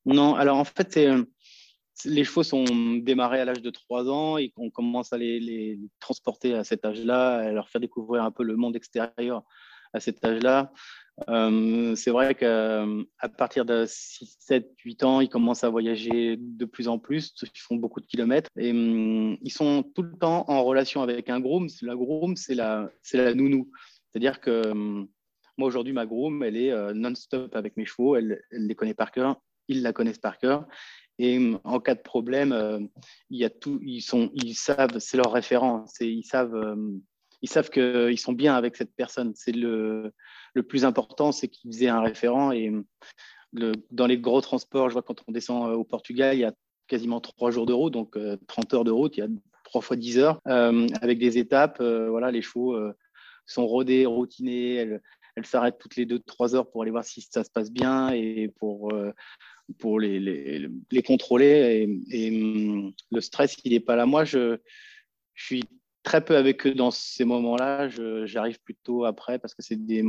[0.05, 0.99] Non, alors en fait,
[2.05, 2.65] les chevaux sont
[3.03, 7.39] démarrés à l'âge de 3 ans et on commence à les, transporter à cet âge-là,
[7.39, 9.43] à leur faire découvrir un peu le monde extérieur
[9.93, 10.73] à cet âge-là.
[11.29, 12.87] Euh, c'est vrai qu'à
[13.37, 17.61] partir de 6, 7, 8 ans, ils commencent à voyager de plus en plus, ils
[17.61, 21.41] font beaucoup de kilomètres et hum, ils sont tout le temps en relation avec un
[21.41, 21.69] groom.
[21.83, 23.71] La groom, c'est la, la nounou.
[24.11, 25.09] C'est-à-dire que hum,
[25.59, 29.13] moi, aujourd'hui, ma groom, elle est euh, non-stop avec mes chevaux, elle, les connaît par
[29.13, 29.37] cœur,
[29.69, 30.67] ils la connaissent par cœur.
[31.22, 36.24] Et en cas de problème, euh, tout, ils, sont, ils savent, c'est leur référent, ils
[36.24, 36.76] savent
[37.42, 39.33] ils savent qu'ils sont bien avec cette personne.
[39.35, 40.12] C'est le,
[40.54, 42.52] le plus important, c'est qu'ils aient un référent.
[42.52, 42.72] Et
[43.52, 46.52] dans les gros transports, je vois quand on descend euh, au Portugal, il y a
[46.87, 48.16] quasiment trois jours de route, donc
[48.48, 49.28] 30 euh, heures de route, il y a
[49.64, 51.80] trois fois 10 heures, euh, avec des étapes.
[51.80, 52.76] voilà, les chevaux
[53.46, 55.02] sont rodés, routinés, elles,
[55.37, 58.11] elles s'arrêtent toutes les deux, trois heures pour aller voir si ça se passe bien
[58.11, 58.92] et pour,
[59.78, 61.88] pour les, les, les contrôler.
[62.11, 64.06] Et, et, hum, le stress, il n'est pas là.
[64.06, 64.59] Moi, je,
[65.35, 65.64] je suis
[66.02, 67.88] très peu avec eux dans ces moments-là.
[68.26, 70.02] J'arrive plutôt après parce que c'est des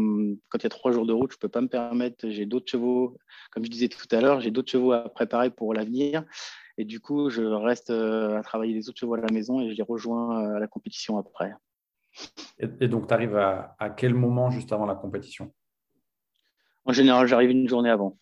[0.50, 2.30] quand il y a trois jours de route, je peux pas me permettre.
[2.30, 3.18] J'ai d'autres chevaux,
[3.52, 6.24] comme je disais tout à l'heure, j'ai d'autres chevaux à préparer pour l'avenir.
[6.78, 9.70] Et du coup, je reste euh, à travailler les autres chevaux à la maison et
[9.70, 11.54] je les rejoins euh, à la compétition après.
[12.58, 15.54] Et, donc, tu arrives à, à, quel moment juste avant la compétition?
[16.86, 18.18] En général, j'arrive une journée avant.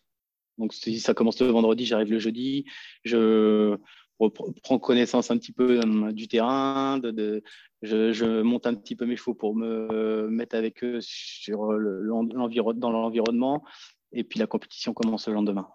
[0.60, 2.66] Donc, si ça commence le vendredi, j'arrive le jeudi.
[3.04, 3.78] Je,
[4.20, 7.42] reprends connaissance un petit peu euh, du terrain, de,
[7.82, 13.64] je, monte un petit peu mes chevaux pour me mettre avec eux sur dans l'environnement,
[14.12, 15.68] et puis la compétition commence le lendemain.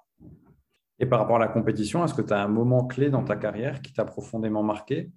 [1.01, 3.37] Et par rapport à la compétition, est-ce que tu as un moment clé dans ta
[3.37, 5.11] carrière qui t'a profondément marqué?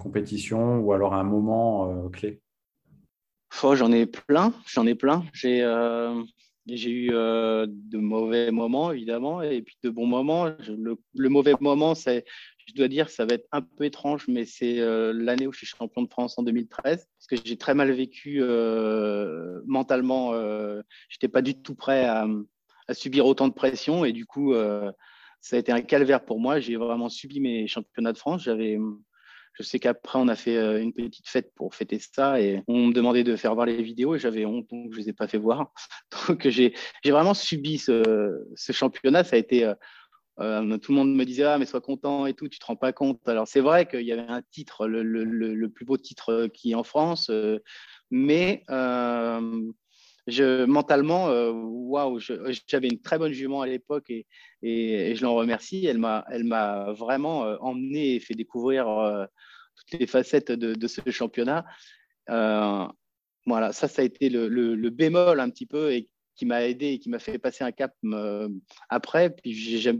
[0.00, 2.42] Compétition ou alors un moment euh, clé?
[3.62, 5.24] Oh, J'en ai plein, j'en ai plein.
[5.32, 6.22] J'ai euh,
[6.66, 10.46] j'ai eu de mauvais moments, évidemment, et puis de bons moments.
[10.68, 12.24] le, mauvais moment, c'est
[12.66, 15.58] je dois dire, ça va être un peu étrange, mais c'est euh, l'année où je
[15.58, 20.32] suis champion de France en 2013, parce que j'ai très mal vécu euh, mentalement.
[20.32, 22.26] Euh, je n'étais pas du tout prêt à,
[22.92, 24.54] subir autant de pression, et du coup,
[25.40, 26.60] ça a été un calvaire pour moi.
[26.60, 28.42] J'ai vraiment subi mes championnats de France.
[28.42, 28.78] J'avais,
[29.54, 32.92] je sais qu'après, on a fait une petite fête pour fêter ça, et on me
[32.92, 35.28] demandait de faire voir les vidéos, et j'avais honte, donc je ne les ai pas
[35.28, 35.72] fait voir.
[36.28, 39.24] Donc, j'ai vraiment subi ce, ce championnat.
[39.24, 39.72] Ça a été
[40.40, 42.76] euh, tout le monde me disait ah mais sois content et tout, tu te rends
[42.76, 43.26] pas compte.
[43.28, 46.72] Alors c'est vrai qu'il y avait un titre, le, le, le, plus beau titre qui
[46.72, 47.58] est en France, euh,
[48.10, 49.70] mais euh,
[50.66, 52.18] mentalement, waouh,
[52.68, 54.26] j'avais une très bonne jument à l'époque et,
[54.62, 55.86] je l'en remercie.
[55.86, 58.86] Elle m'a, vraiment emmené et fait découvrir
[59.76, 61.64] toutes les facettes de, ce championnat.
[62.28, 66.98] voilà, ça, ça a été le, bémol un petit peu et qui m'a aidé et
[66.98, 68.48] qui m'a fait passer un cap euh,
[68.88, 69.30] après.
[69.30, 69.90] Puis je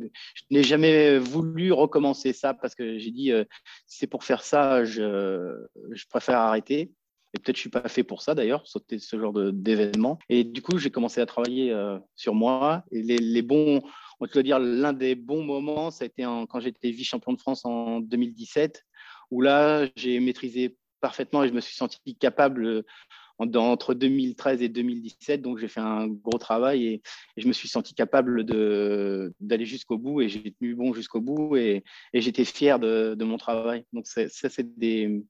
[0.50, 3.44] n'ai jamais voulu recommencer ça parce que j'ai dit euh,
[3.86, 5.66] c'est pour faire ça, je
[6.08, 6.92] préfère arrêter.
[7.34, 10.18] Et peut-être je suis pas fait pour ça d'ailleurs, sauter ce genre d'événement.
[10.28, 12.84] Et du coup, j'ai commencé à travailler euh, sur moi.
[12.90, 13.82] Et les, bons,
[14.20, 17.64] on peut dire, l'un des bons moments, ça a été quand j'étais vice-champion de France
[17.64, 18.84] en 2017,
[19.30, 22.84] où là, j'ai maîtrisé parfaitement et je me suis senti capable
[23.38, 25.42] entre 2013 et 2017.
[25.42, 27.02] Donc, j'ai fait un gros travail et,
[27.36, 31.82] je me suis senti capable d'aller jusqu'au bout et j'ai tenu bon jusqu'au bout et,
[32.14, 33.84] j'étais fier de, mon travail.
[33.92, 35.22] Donc, ça, c'est des,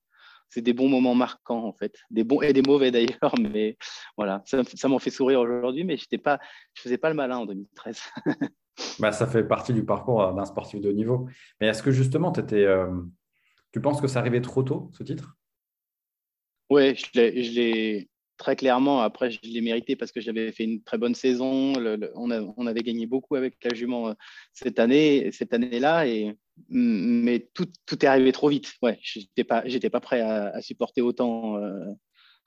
[0.60, 1.98] des bons moments marquants, en fait.
[2.10, 3.76] Des bons et des mauvais d'ailleurs, mais
[4.16, 6.18] voilà, ça, m'en fait sourire aujourd'hui, mais je ne
[6.74, 8.00] faisais pas le malin en 2013.
[8.98, 11.28] bah, ça fait partie du parcours d'un sportif de haut niveau.
[11.60, 12.90] Mais est-ce que justement, étais, euh,
[13.72, 15.36] tu penses que ça arrivait trop tôt, ce titre?
[16.70, 18.08] Oui, je l'ai
[18.42, 21.74] très clairement, après, je l'ai mérité parce que j'avais fait une très bonne saison.
[22.16, 24.14] on, avait gagné beaucoup avec la jument euh,
[24.52, 26.36] cette année, cette année-là, et
[26.68, 28.72] mais tout, tout, est arrivé trop vite.
[28.82, 31.84] Ouais, j'étais pas, pas prêt à, supporter autant euh,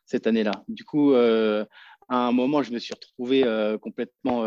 [0.05, 0.65] cette année-là.
[0.67, 1.65] Du coup, à
[2.09, 3.45] un moment, je me suis retrouvé
[3.81, 4.45] complètement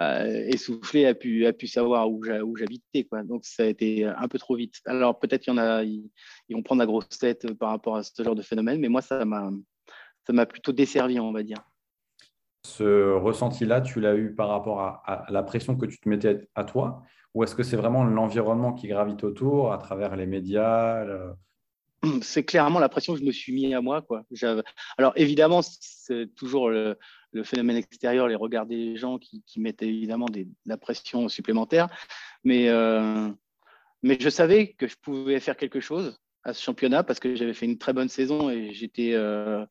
[0.00, 3.04] essoufflé, à pu, a pu savoir où j'habitais.
[3.04, 3.22] Quoi.
[3.22, 4.76] Donc, ça a été un peu trop vite.
[4.86, 6.10] Alors, peut-être qu'il y en a, ils,
[6.50, 9.24] vont prendre la grosse tête par rapport à ce genre de phénomène, mais moi, ça
[9.24, 9.50] m'a,
[10.28, 11.58] ça m'a plutôt desservi, on va dire.
[12.64, 16.64] Ce ressenti-là, tu l'as eu par rapport à, la pression que tu te mettais à
[16.64, 17.02] toi
[17.34, 21.06] ou est-ce que c'est vraiment l'environnement qui gravite autour à travers les médias
[22.22, 24.02] C'est clairement la pression que je me suis mis à moi.
[24.02, 24.24] Quoi.
[24.98, 26.98] Alors évidemment, c'est toujours le,
[27.44, 31.88] phénomène extérieur, les regards des gens qui, mettent évidemment de la pression supplémentaire.
[32.44, 33.30] Mais, euh,
[34.02, 37.54] mais je savais que je pouvais faire quelque chose à ce championnat parce que j'avais
[37.54, 39.64] fait une très bonne saison et j'étais euh,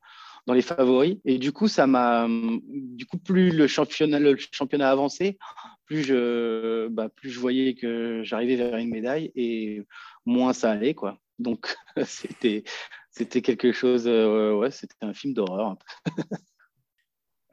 [0.48, 1.18] dans les favoris.
[1.26, 4.36] Et du coup, ça m'a, du coup, plus le championnat, le
[4.82, 5.38] avançait,
[5.86, 9.84] plus je, bah, plus je voyais que j'arrivais vers une médaille et
[10.26, 11.20] moins ça allait, quoi.
[11.38, 12.64] Donc, c'était,
[13.12, 15.76] c'était quelque chose, euh, ouais, c'était un film d'horreur.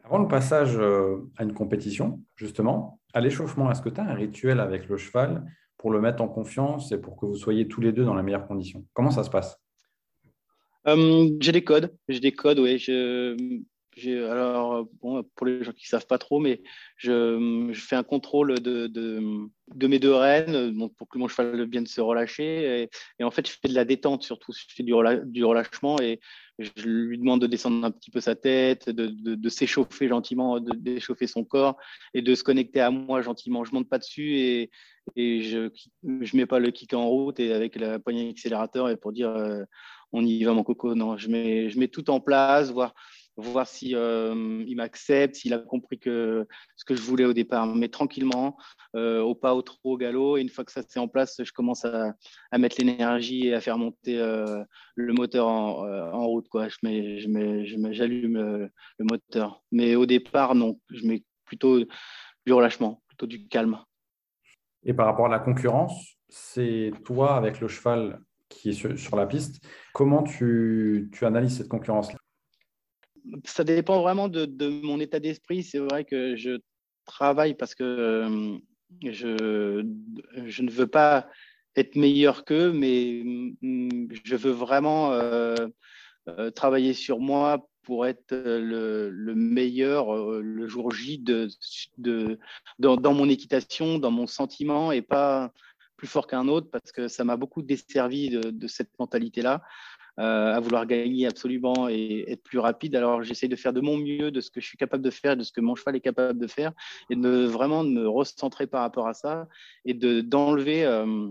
[0.05, 4.15] Avant le passage euh, à une compétition, justement, à l'échauffement, est-ce que tu as un
[4.15, 5.45] rituel avec le cheval
[5.79, 8.23] pour le mettre en confiance et pour que vous soyez tous les deux dans les
[8.23, 9.64] meilleures conditions Comment ça se passe?
[10.87, 12.85] J'ai des codes, j'ai des codes, oui.
[14.09, 16.63] alors, pour les gens qui ne savent pas trop, mais
[16.97, 22.89] je, fais un contrôle de, mes deux rênes pour que mon cheval vienne se relâcher.
[23.19, 24.53] Et, en fait, je fais de la détente surtout.
[24.53, 26.21] Je fais du, relâchement et
[26.59, 31.45] je lui demande de descendre un petit peu sa tête, de, s'échauffer gentiment, d'échauffer son
[31.45, 31.79] corps
[32.13, 33.65] et de se connecter à moi gentiment.
[33.65, 34.71] Je ne monte pas dessus et,
[35.17, 35.71] et je
[36.03, 39.31] ne mets pas le kick en route et avec la poignée accélérateur et pour dire.
[39.31, 39.65] Euh,
[40.15, 40.95] on y va mon coco.
[40.95, 42.95] Non, je mets, je mets tout en place, voir,
[43.37, 46.47] voir si euh, il m'accepte, s'il a compris que
[46.77, 48.57] ce que je voulais au départ, mais tranquillement,
[48.95, 50.37] euh, au pas, au trop, au galop.
[50.37, 52.15] Et une fois que ça c'est en place, je commence à,
[52.57, 54.63] mettre l'énergie et à faire monter euh,
[54.95, 56.49] le moteur en, route.
[56.49, 56.69] Quoi.
[56.69, 58.39] Je mets, je mets, je j'allume
[58.99, 59.63] le moteur.
[59.73, 61.81] Mais au départ, non, je mets plutôt
[62.47, 63.79] du relâchement, plutôt du calme.
[64.85, 69.27] Et par rapport à la concurrence, c'est toi avec le cheval qui est sur, la
[69.27, 69.65] piste.
[69.93, 72.19] Comment tu, analyses cette concurrence-là?
[73.45, 75.63] Ça dépend vraiment de, mon état d'esprit.
[75.63, 76.59] C'est vrai que je
[77.07, 78.59] travaille parce que euh,
[79.03, 79.85] je,
[80.47, 81.29] je ne veux pas
[81.77, 85.55] être meilleur qu'eux, mais mm, je veux vraiment euh,
[86.29, 91.49] euh, travailler sur moi pour être le, meilleur le jour J de,
[91.99, 92.39] de
[92.79, 95.53] dans, mon équitation, dans mon sentiment et pas
[96.05, 99.63] plus fort qu'un autre parce que ça m'a beaucoup desservi de, cette mentalité-là,
[100.21, 102.95] euh, à vouloir gagner absolument et être plus rapide.
[102.95, 105.35] Alors j'essaie de faire de mon mieux, de ce que je suis capable de faire,
[105.35, 106.73] de ce que mon cheval est capable de faire,
[107.09, 109.49] et de vraiment de me recentrer par rapport à ça
[109.87, 111.29] et d'enlever euh,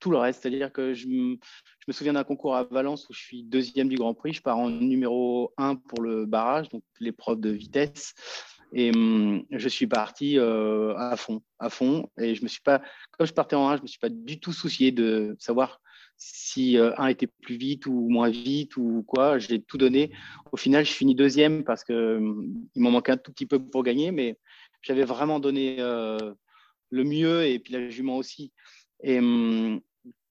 [0.00, 0.40] tout le reste.
[0.40, 3.96] C'est-à-dire que je, je, me souviens d'un concours à Valence où je suis deuxième du
[3.96, 8.14] Grand Prix, je pars en numéro un pour le barrage, donc l'épreuve de vitesse.
[8.72, 12.08] Et hum, je suis parti euh, à fond, à fond.
[12.18, 14.40] Et je me suis pas, comme je partais en 1, je me suis pas du
[14.40, 15.80] tout soucié de savoir
[16.16, 19.38] si euh, un était plus vite ou moins vite ou quoi.
[19.38, 20.10] J'ai tout donné.
[20.52, 23.58] Au final, je finis deuxième parce que hum, il m'en manquait un tout petit peu
[23.58, 24.38] pour gagner, mais
[24.82, 26.34] j'avais vraiment donné euh,
[26.90, 28.52] le mieux et puis la jument aussi.
[29.02, 29.80] Et hum,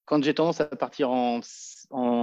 [0.05, 1.41] quand j'ai tendance à partir en,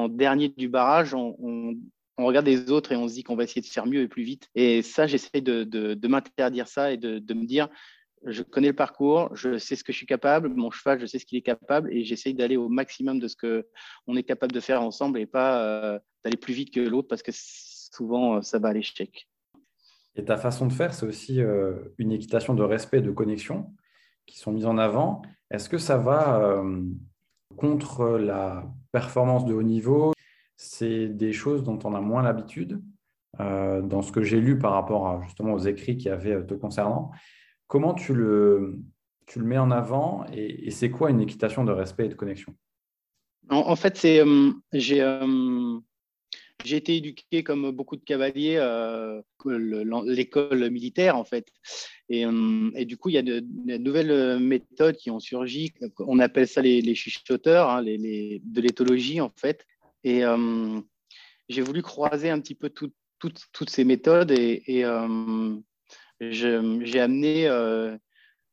[0.08, 1.76] dernier du barrage, on
[2.18, 4.22] regarde les autres et on se dit qu'on va essayer de faire mieux et plus
[4.22, 4.48] vite.
[4.54, 7.68] Et ça, j'essaie de, m'interdire ça et de, me dire,
[8.24, 11.18] je connais le parcours, je sais ce que je suis capable, mon cheval, je sais
[11.18, 14.60] ce qu'il est capable, et j'essaie d'aller au maximum de ce qu'on est capable de
[14.60, 18.58] faire ensemble et pas euh, d'aller plus vite que l'autre parce que souvent, euh, ça
[18.58, 19.28] va à l'échec.
[20.16, 23.74] Et ta façon de faire, c'est aussi euh, une équitation de respect et de connexion
[24.26, 25.22] qui sont mises en avant.
[25.50, 26.62] Est-ce que ça va
[27.56, 30.13] contre la performance de haut niveau
[30.56, 32.80] c'est des choses dont on a moins l'habitude
[33.40, 36.42] euh, dans ce que j'ai lu par rapport à, justement aux écrits qui avaient euh,
[36.42, 37.10] te concernant.
[37.66, 38.78] Comment tu le,
[39.26, 42.54] tu le mets en avant et, c'est quoi une équitation de respect et de connexion?
[43.50, 45.04] En, fait, c'est euh, j'ai
[46.64, 48.58] j'ai été éduqué comme beaucoup de cavaliers,
[49.44, 51.48] l'école militaire en fait.
[52.08, 52.24] Et,
[52.86, 53.42] du coup, il y a de,
[53.76, 55.74] nouvelles méthodes qui ont surgi.
[55.98, 56.94] On appelle ça les, les
[57.46, 59.66] hein, les, de l'éthologie en fait.
[60.04, 60.80] Et euh,
[61.48, 65.56] j'ai voulu croiser un petit peu toutes ces méthodes et, euh,
[66.20, 67.96] j'ai amené euh,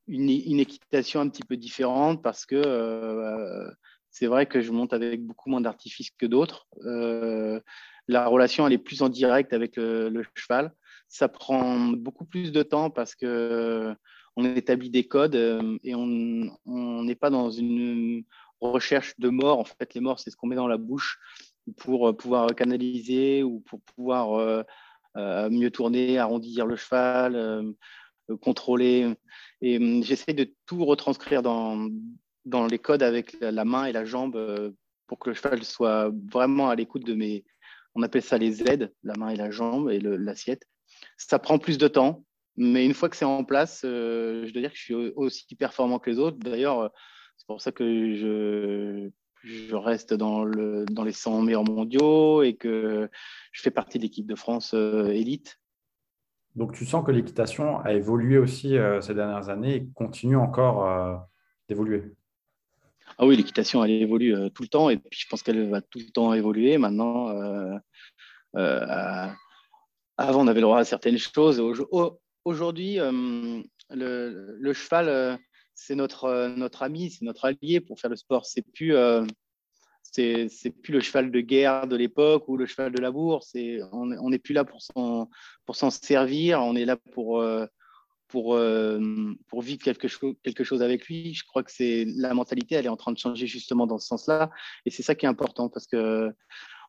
[0.07, 3.69] une, équitation un petit peu différente parce que
[4.09, 6.67] c'est vrai que je monte avec beaucoup moins d'artifices que d'autres.
[8.07, 10.73] la relation elle est plus en direct avec le, cheval.
[11.09, 13.93] Ça prend beaucoup plus de temps parce que
[14.37, 15.35] on établit des codes
[15.83, 18.23] et on n'est pas dans une
[18.61, 19.59] recherche de mort.
[19.59, 21.19] En fait, les morts, c'est ce qu'on met dans la bouche
[21.77, 24.65] pour pouvoir canaliser ou pour pouvoir
[25.15, 27.75] mieux tourner, arrondir le cheval,
[28.41, 29.13] contrôler.
[29.61, 31.89] Et hum, j'essaie de tout retranscrire dans,
[32.45, 34.71] dans les codes avec la main et la jambe euh,
[35.07, 37.45] pour que le cheval soit vraiment à l'écoute de mes.
[37.93, 40.63] On appelle ça les aides, la main et la jambe et l'assiette.
[41.17, 42.23] Ça prend plus de temps,
[42.55, 45.55] mais une fois que c'est en place, euh, je dois dire que je suis aussi
[45.55, 46.37] performant que les autres.
[46.37, 46.91] D'ailleurs,
[47.41, 47.83] c'est pour ça que
[48.15, 49.09] je,
[49.43, 53.09] je reste dans, le, dans les 100 meilleurs mondiaux et que
[53.51, 55.59] je fais partie de l'équipe de France euh, élite.
[56.55, 61.25] Donc, tu sens que l'équitation a évolué aussi ces dernières années et continue encore
[61.69, 62.13] d'évoluer?
[63.17, 65.81] Ah oui, l'équitation, elle évolue euh, tout le temps et puis je pense qu'elle va
[65.81, 66.77] tout le temps évoluer.
[66.77, 67.77] Maintenant, euh,
[68.55, 69.27] euh,
[70.17, 71.61] avant, on avait le droit à certaines choses.
[72.45, 72.97] Aujourd'hui,
[73.89, 75.39] le, cheval,
[75.81, 78.45] c'est notre, notre ami, c'est notre allié pour faire le sport.
[78.45, 78.95] C'est plus,
[80.03, 80.47] c'est,
[80.81, 83.43] plus le cheval de guerre de l'époque ou le cheval de labour.
[83.43, 85.29] C'est, on n'est plus là pour s'en,
[85.65, 86.61] pour s'en servir.
[86.61, 87.43] On est là pour
[88.31, 88.99] pour, euh,
[89.49, 91.33] pour vivre quelque chose, quelque chose avec lui.
[91.33, 94.07] Je crois que c'est la mentalité, elle est en train de changer justement dans ce
[94.07, 94.49] sens-là.
[94.85, 96.31] Et c'est ça qui est important parce que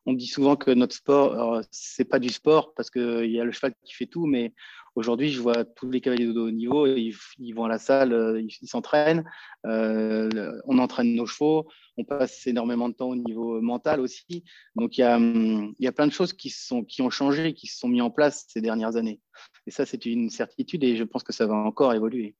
[0.05, 3.51] on dit souvent que notre sport, c'est pas du sport parce qu'il y a le
[3.51, 4.53] cheval qui fait tout, mais
[4.95, 8.41] aujourd'hui, je vois tous les cavaliers de haut niveau, ils, vont à la salle, euh,
[8.41, 9.23] ils s'entraînent,
[9.65, 14.43] euh, on entraîne nos chevaux, on passe énormément de temps au niveau mental aussi.
[14.75, 16.53] Donc, il y a, a plein de choses qui,
[16.99, 19.19] ont changé, qui se sont mis en place ces dernières années.
[19.67, 22.35] Et ça, c'est une certitude et je pense que ça va encore évoluer.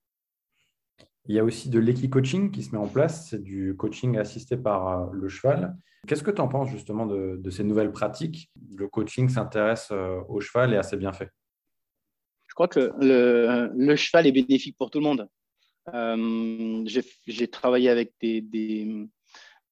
[1.26, 4.58] Il y a aussi de l'équi-coaching qui se met en place, c'est du coaching assisté
[4.58, 5.74] par euh, le cheval.
[6.06, 8.50] Qu'est-ce que tu en penses justement de, ces nouvelles pratiques?
[8.76, 9.90] Le coaching s'intéresse
[10.28, 11.30] au cheval et à ses bienfaits.
[12.54, 15.28] Je crois que le, cheval est bénéfique pour tout le monde.
[15.92, 16.84] Euh,
[17.26, 19.08] j'ai travaillé avec des,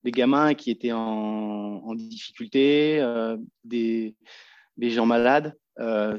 [0.04, 3.00] gamins qui étaient en, difficulté,
[3.62, 4.16] des,
[4.76, 5.54] des, gens malades.
[5.76, 6.18] le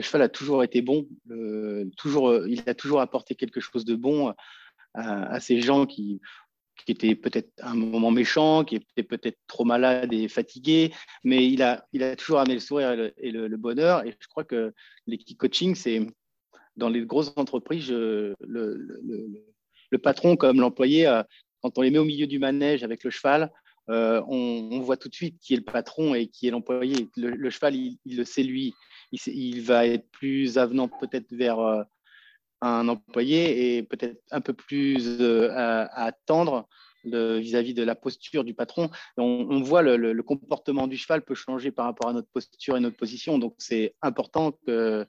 [0.00, 1.08] cheval a toujours été bon,
[1.96, 4.32] toujours, il a toujours apporté quelque chose de bon
[4.94, 6.20] à, ces gens qui,
[6.84, 10.92] qui étaient peut-être un moment méchant, qui étaient peut-être trop malades et fatigués,
[11.24, 14.06] mais il a, il a toujours amené le sourire et le, bonheur.
[14.06, 14.72] Et je crois que
[15.06, 16.06] l'équipe coaching, c'est
[16.76, 21.22] dans les grosses entreprises, le, le, patron comme l'employé, euh,
[21.62, 23.50] quand on les met au milieu du manège avec le cheval,
[23.88, 27.08] euh, on, voit tout de suite qui est le patron et qui est l'employé.
[27.16, 28.74] Le, cheval, il, le sait lui.
[29.12, 31.82] Il, il, va être plus avenant peut-être vers euh,
[32.66, 36.68] un employé et peut-être un peu plus euh, à, attendre
[37.04, 38.90] vis-à-vis de la posture du patron.
[39.16, 42.96] On, voit le, comportement du cheval peut changer par rapport à notre posture et notre
[42.96, 43.38] position.
[43.38, 45.06] Donc, c'est important que,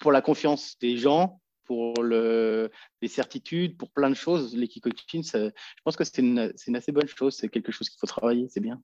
[0.00, 5.22] pour la confiance des gens, pour le, les certitudes, pour plein de choses, l'équipe coaching,
[5.22, 5.50] je
[5.84, 7.36] pense que c'est une, une, assez bonne chose.
[7.36, 8.82] C'est quelque chose qu'il faut travailler, c'est bien.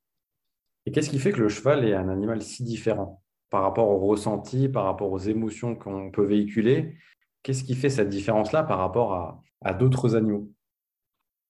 [0.86, 3.23] Et qu'est-ce qui fait que le cheval est un animal si différent?
[3.50, 6.96] Par rapport au ressenti, par rapport aux émotions qu'on peut véhiculer.
[7.42, 10.50] Qu'est-ce qui fait cette différence-là par rapport à, d'autres animaux?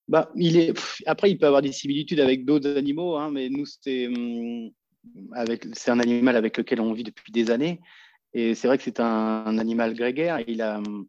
[0.09, 0.30] Bah.
[1.07, 4.70] Après, il peut avoir des similitudes avec d'autres animaux, hein, mais nous, c'est hum,
[5.33, 5.66] avec...
[5.87, 7.80] un animal avec lequel on vit depuis des années.
[8.33, 10.38] Et c'est vrai que c'est un, animal grégaire.
[10.61, 10.78] A...
[10.78, 11.07] Hum,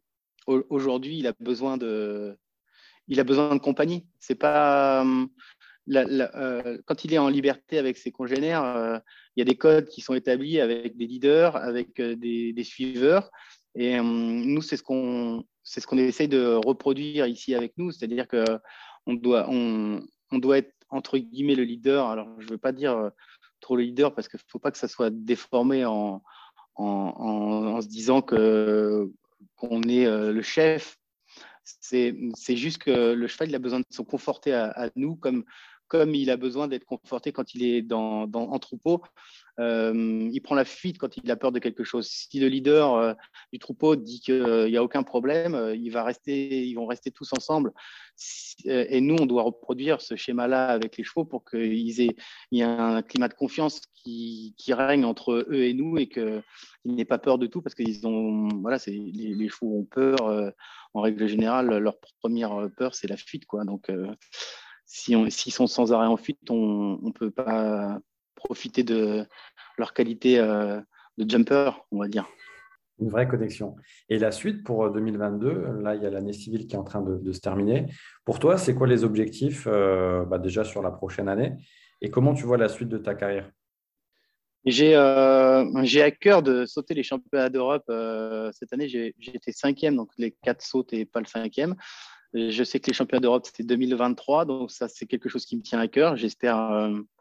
[0.48, 2.38] aujourd'hui, il a besoin de,
[3.08, 4.06] il a besoin de compagnie.
[4.19, 5.06] C'est pas
[5.93, 8.98] euh, quand il est en liberté avec ses congénères, euh,
[9.36, 13.30] il y a des codes qui sont établis avec des leaders, avec euh, des, suiveurs.
[13.76, 18.28] Et nous, c'est ce qu'on c'est ce qu'on essaye de reproduire ici avec nous, c'est-à-dire
[18.28, 18.45] que
[19.06, 22.08] on doit on, doit être entre guillemets le leader.
[22.08, 23.12] Alors, je ne veux pas dire
[23.60, 26.24] trop le leader parce qu'il ne faut pas que ça soit déformé en,
[26.76, 29.12] en, se disant que
[29.58, 30.98] qu'on est le chef.
[31.63, 32.15] C'est
[32.56, 35.43] juste que le cheval a besoin de se conforter à, à nous comme
[35.88, 39.02] comme il a besoin d'être conforté quand il est dans, en troupeau,
[39.60, 42.08] euh, il prend la fuite quand il a peur de quelque chose.
[42.08, 43.13] Si le leader euh,
[43.54, 47.71] du troupeau dit qu'il n'y a aucun problème, euh, il ils vont rester tous ensemble.
[48.65, 52.02] Et nous, on doit reproduire ce schéma-là avec les chevaux pour qu'il y
[52.62, 56.44] ait un climat de confiance qui, règne entre eux et nous et qu'ils
[56.86, 60.17] n'aient pas peur de tout parce qu'ils ont, voilà, les, les, chevaux ont peur.
[60.94, 63.63] en règle générale, leur première peur, c'est la fuite, quoi.
[63.63, 63.90] Donc
[64.86, 68.00] s'ils si sont sans arrêt en fuite, on ne peut pas
[68.36, 69.25] profiter de
[69.77, 70.79] leur qualité euh,
[71.17, 72.27] de jumper, on va dire.
[73.00, 73.75] Une vraie connexion.
[74.08, 77.02] Et la suite pour 2022, là, il y a l'année civile qui est en train
[77.02, 77.88] de, se terminer.
[78.23, 81.54] Pour toi, c'est quoi les objectifs euh, bah, déjà sur la prochaine année?
[82.02, 83.50] Et comment tu vois la suite de ta carrière?
[84.65, 87.83] J'ai à cœur de sauter les championnats d'Europe.
[88.54, 91.75] cette année, j'ai été cinquième, donc les quatre sautes et pas le cinquième.
[92.36, 95.62] Je sais que les championnats d'Europe, c'était 2023, donc ça, c'est quelque chose qui me
[95.62, 96.17] tient à cœur.
[96.17, 96.58] J'espère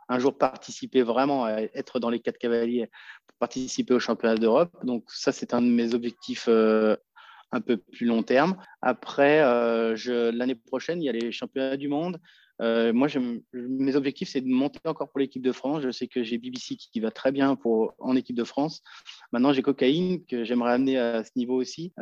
[0.09, 2.91] un jour participer vraiment, à être dans les quatre cavaliers,
[3.27, 4.73] pour participer aux championnats d'Europe.
[4.85, 6.97] Donc ça, c'est un de mes objectifs euh,
[7.53, 8.57] un peu plus long terme.
[8.83, 9.97] Après, euh,
[10.33, 12.19] l'année prochaine, il y a les championnats du monde.
[12.63, 13.09] Euh, moi,
[13.53, 15.83] mes objectifs, c'est de monter encore pour l'équipe de France.
[15.83, 18.83] Je sais que j'ai BBC qui va très bien pour, en équipe de France.
[19.33, 21.93] Maintenant, j'ai Cocaïne que j'aimerais amener à ce niveau aussi.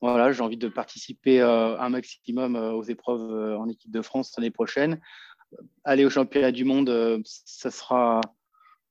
[0.00, 5.00] Voilà, j'ai envie de participer un maximum aux épreuves en équipe de France l'année prochaine
[5.84, 8.20] aller au championnat du monde, euh, ça sera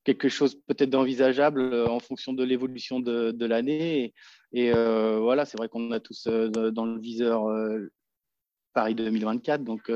[0.04, 4.14] quelque chose peut-être d'envisageable euh, en fonction de l'évolution de, l'année.
[4.54, 7.46] Et, euh, voilà, c'est vrai qu'on a tous dans le viseur
[8.74, 9.64] Paris 2024.
[9.64, 9.90] Donc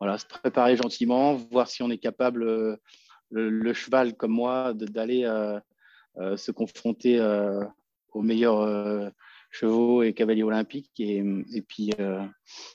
[0.00, 2.78] voilà, se préparer gentiment, voir si on est capable,
[3.30, 5.22] le, cheval comme moi, d'aller
[6.16, 7.20] se confronter
[8.12, 9.12] aux meilleurs
[9.50, 10.92] chevaux et cavaliers olympiques.
[10.98, 11.24] Et,
[11.54, 12.24] et puis, euh,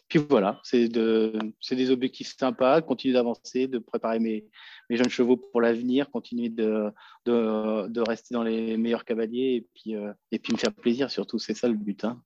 [0.08, 1.34] puis voilà, c'est de,
[1.72, 4.46] des objectifs sympas, continuer d'avancer, de préparer mes,
[4.90, 6.92] mes, jeunes chevaux pour l'avenir, continuer de,
[7.26, 11.10] de, de, rester dans les meilleurs cavaliers et puis, euh, et puis me faire plaisir
[11.12, 11.40] surtout.
[11.40, 12.04] C'est ça le but.
[12.04, 12.22] Hein.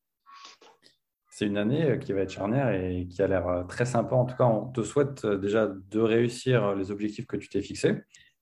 [1.30, 4.16] C'est une année euh, qui va être charnière et qui a l'air très sympa.
[4.16, 7.96] En tout cas, on te souhaite déjà de réussir les objectifs que tu t'es fixés.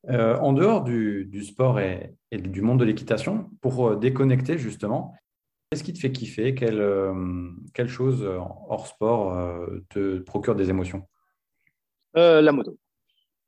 [0.08, 5.14] en dehors du, du sport et, et, du monde de l'équitation, pour déconnecter justement,
[5.70, 6.54] Qu'est-ce qui te fait kiffer?
[6.54, 11.08] Quelle, euh, quelle, chose euh, hors sport euh, te procure des émotions?
[12.14, 12.78] La moto.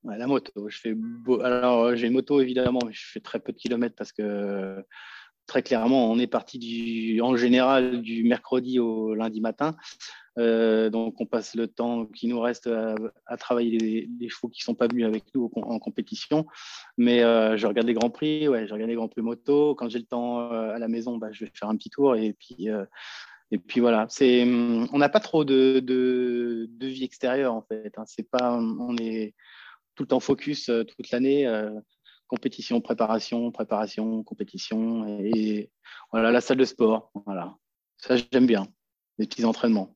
[0.03, 0.67] la moto.
[0.67, 0.95] Je fais
[1.43, 4.83] Alors, j'ai une moto évidemment, mais je fais très peu de kilomètres parce que
[5.47, 9.75] très clairement, on est parti du, en général du mercredi au lundi matin.
[10.37, 12.69] Euh, donc, on passe le temps qui nous reste
[13.25, 16.45] à, travailler les, chevaux qui ne sont pas venus avec nous en compétition.
[16.97, 19.73] Mais euh, je regarde les grands prix, ouais, je regarde les grands prix moto.
[19.73, 22.15] Quand j'ai le temps euh, à la maison, bah, je vais faire un petit tour.
[22.15, 22.67] Et puis,
[23.51, 24.05] et puis voilà.
[24.09, 27.93] C'est, hum, on n'a pas trop de, vie extérieure en fait.
[27.97, 28.03] Hein.
[28.05, 29.33] C'est pas, on est
[29.95, 31.47] tout le temps focus toute l'année
[32.27, 35.71] compétition, préparation, préparation, compétition et
[36.11, 37.11] voilà la salle de sport.
[37.25, 37.55] Voilà,
[37.97, 38.67] ça j'aime bien.
[39.17, 39.95] Les petits entraînements.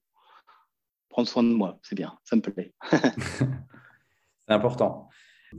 [1.10, 2.74] Prendre soin de moi, c'est bien, ça me plaît.
[2.92, 3.46] c'est
[4.48, 5.10] important.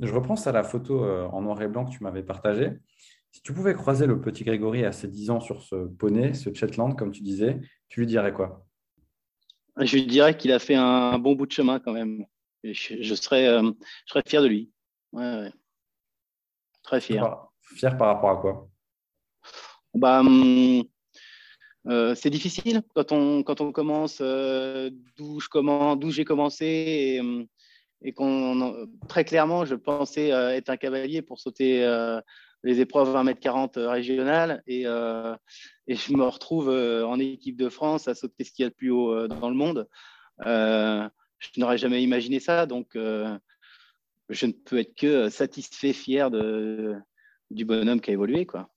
[0.01, 2.71] Je reprends ça la photo euh, en noir et blanc que tu m'avais partagée.
[3.31, 6.53] Si tu pouvais croiser le petit Grégory à ses 10 ans sur ce poney, ce
[6.53, 8.67] Shetland, comme tu disais, tu lui dirais quoi?
[9.79, 12.25] Je lui dirais qu'il a fait un bon bout de chemin quand même.
[12.65, 13.71] je, serais, euh,
[14.07, 14.71] je serais fier de lui.
[15.13, 15.53] Ouais, ouais.
[16.83, 17.49] Très fier.
[17.61, 18.69] Fier par rapport à quoi?
[19.95, 20.85] Bah, hum,
[21.87, 25.41] euh, C'est difficile quand on, quand on commence euh, d'où
[26.11, 27.47] j'ai commencé et, hum,
[28.03, 31.81] et qu'on très clairement je pensais euh, être un cavalier pour sauter
[32.65, 38.45] les épreuves 1m40 régionales et, et, je me retrouve en équipe de France à sauter
[38.45, 39.89] ce qu'il y a de plus haut dans le monde.
[40.45, 42.97] je n'aurais jamais imaginé ça donc
[44.29, 46.95] je ne peux être que satisfait, fier de,
[47.51, 48.47] du bonhomme qui a évolué.
[48.47, 48.71] Quoi.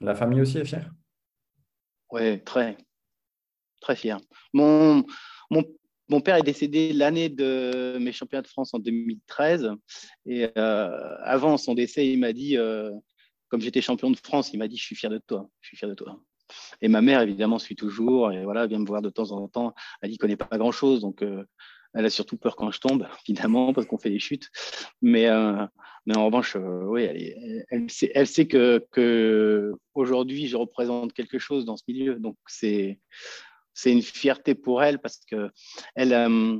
[0.00, 0.90] La famille aussi est fière?
[2.10, 2.76] Oui, très,
[3.80, 4.18] très fier.
[4.52, 5.04] Mon,
[5.50, 5.64] mon,
[6.08, 9.70] mon père est décédé l'année de mes championnats de France en 2013.
[10.26, 12.92] Et euh, avant son décès, il m'a dit, euh,
[13.48, 15.76] comme j'étais champion de France, il m'a dit, je suis fier de toi, je suis
[15.76, 16.20] fier de toi.
[16.80, 19.74] Et ma mère, évidemment, suit toujours et voilà, vient me voir de temps en temps.
[20.00, 21.44] Elle dit connaît pas grand-chose, donc euh,
[21.94, 24.50] elle a surtout peur quand je tombe, évidemment, parce qu'on fait des chutes.
[25.02, 25.66] Mais, euh,
[26.06, 27.04] mais en revanche, euh, oui,
[27.70, 28.26] elle, sait, elle
[30.48, 32.16] je représente quelque chose dans ce milieu.
[32.16, 33.00] Donc, c'est
[33.76, 35.50] c'est une fierté pour elle parce que
[35.94, 36.58] elle, euh,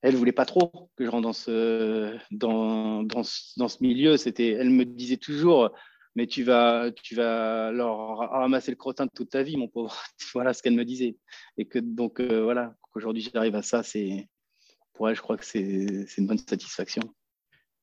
[0.00, 3.22] elle voulait pas trop que je rentre dans ce, dans, dans,
[3.56, 4.16] dans ce milieu.
[4.16, 5.70] C'était, elle me disait toujours,
[6.16, 9.94] mais tu vas, tu vas leur ramasser le crottin de toute ta vie, mon pauvre.
[10.34, 11.16] voilà ce qu'elle me disait.
[11.58, 14.28] Et que donc, euh, voilà, qu'aujourd'hui j'arrive à ça, c'est
[14.94, 17.02] pour elle, je crois que c'est une bonne satisfaction.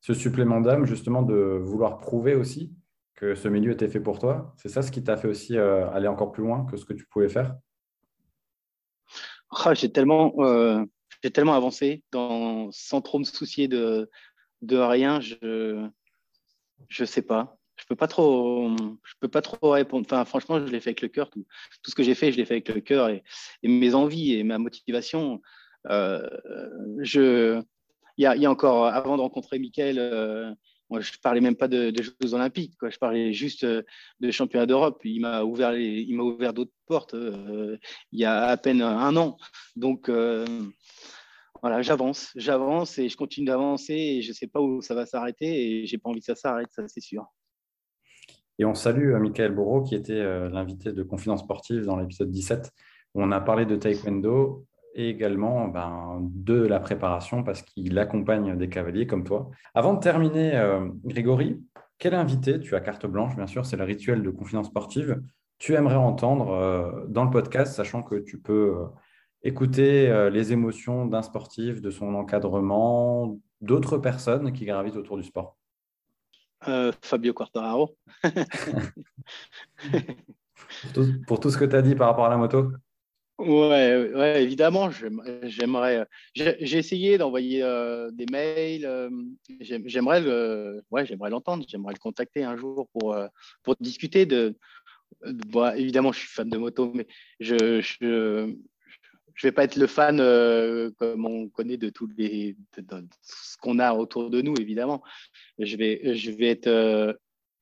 [0.01, 2.73] Ce supplément d'âme, justement, de vouloir prouver aussi
[3.15, 5.87] que ce milieu était fait pour toi, c'est ça ce qui t'a fait aussi euh,
[5.91, 7.55] aller encore plus loin que ce que tu pouvais faire?
[9.51, 10.83] Ah, J'ai tellement, euh,
[11.31, 14.09] tellement avancé dans, sans trop me soucier de,
[14.63, 15.21] de rien.
[15.21, 15.87] Je
[16.99, 18.69] ne sais pas je peux pas trop,
[19.03, 20.05] je peux pas trop répondre.
[20.05, 21.29] Enfin, franchement, je l'ai fait avec le cœur.
[21.29, 21.43] Tout,
[21.85, 23.23] ce que j'ai fait, je l'ai fait avec le cœur et,
[23.63, 25.41] mes envies et ma motivation.
[25.89, 26.27] Euh,
[26.99, 27.61] je,
[28.17, 30.53] il y a, encore, avant de rencontrer Mickaël, euh,
[30.89, 32.75] moi, je parlais même pas de, Jeux Olympiques.
[32.81, 35.01] Je parlais juste de championnat d'Europe.
[35.03, 37.77] Il m'a ouvert, ouvert d'autres portes euh,
[38.11, 39.37] il y a à peine un an.
[39.75, 40.09] Donc
[41.63, 45.45] voilà, j'avance, j'avance et je continue d'avancer je ne sais pas où ça va s'arrêter
[45.81, 47.25] et j'ai pas envie que ça s'arrête, ça c'est sûr.
[48.59, 52.71] Et on salue Michael Bourreau qui était l'invité de Confidence Sportive dans l'épisode 17
[53.15, 58.55] où on a parlé de taekwondo et également ben, de la préparation parce qu'il accompagne
[58.57, 59.49] des cavaliers comme toi.
[59.73, 60.51] Avant de terminer,
[61.03, 61.63] Grégory,
[61.97, 65.21] quel invité, tu as carte blanche bien sûr, c'est le rituel de Confidence Sportive,
[65.57, 68.75] tu aimerais entendre dans le podcast, sachant que tu peux
[69.43, 75.23] écouter euh, les émotions d'un sportif, de son encadrement, d'autres personnes qui gravitent autour du
[75.23, 75.57] sport
[76.67, 77.97] euh, Fabio Quartararo.
[81.27, 82.71] pour, tout, ce que tu as dit par rapport à la moto
[83.39, 84.89] Ouais, ouais évidemment,
[85.43, 86.07] j'aimerais.
[86.35, 88.87] J'ai essayé d'envoyer euh, des mails.
[89.59, 90.23] j'aimerais
[90.91, 91.65] ouais, j'aimerais l'entendre.
[91.67, 93.17] J'aimerais le contacter un jour pour
[93.63, 94.55] pour discuter de.
[95.75, 97.07] évidemment, je suis fan de moto, mais
[97.39, 98.55] je, je,
[99.35, 102.55] je vais pas être le fan euh, comme on connaît de tous les
[103.21, 105.03] ce qu'on a autour de nous évidemment.
[105.59, 107.13] Je vais je vais être euh,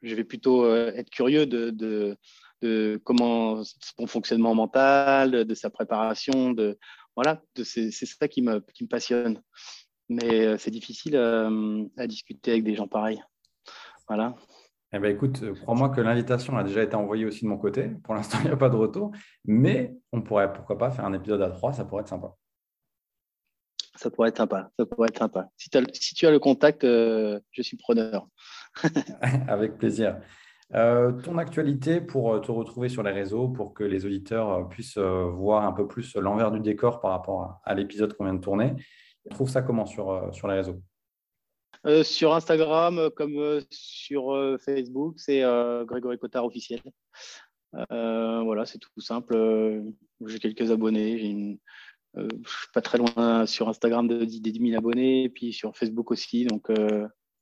[0.02, 2.18] je vais plutôt euh, être curieux de, de,
[2.62, 6.78] de, comment son fonctionnement mental, de sa préparation, de
[7.16, 9.42] voilà, c'est ça qui me passionne.
[10.10, 13.22] Mais c'est difficile à discuter avec des gens pareils.
[14.08, 14.36] Voilà.
[14.94, 17.92] Eh ben, écoute, euh, crois-moi que l'invitation a déjà été envoyée aussi de mon côté.
[18.04, 19.12] Pour l'instant, il n'y a pas de retour.
[19.46, 22.34] Mais on pourrait, pourquoi pas, faire un épisode à trois, ça pourrait être sympa.
[23.96, 24.70] Ça pourrait être sympa.
[24.78, 25.48] Ça pourrait être sympa.
[25.56, 28.28] Si, tu as le contact, euh, je suis preneur.
[29.48, 30.20] Avec plaisir.
[30.74, 35.66] Euh, ton actualité pour te retrouver sur les réseaux, pour que les auditeurs puissent voir
[35.66, 38.74] un peu plus l'envers du décor par rapport à, l'épisode qu'on vient de tourner.
[39.30, 40.82] Trouve ça comment sur, sur les réseaux?
[41.88, 45.42] Euh, sur Instagram euh, comme euh, sur Facebook, c'est
[45.86, 46.82] Grégory Cotard officiel.
[47.90, 49.36] voilà, c'est tout simple.
[50.26, 51.18] j'ai quelques abonnés.
[51.18, 51.58] J'ai une,
[52.16, 55.76] je suis pas très loin sur Instagram de, des 10 000 abonnés, et puis sur
[55.76, 56.46] Facebook aussi.
[56.46, 56.70] Donc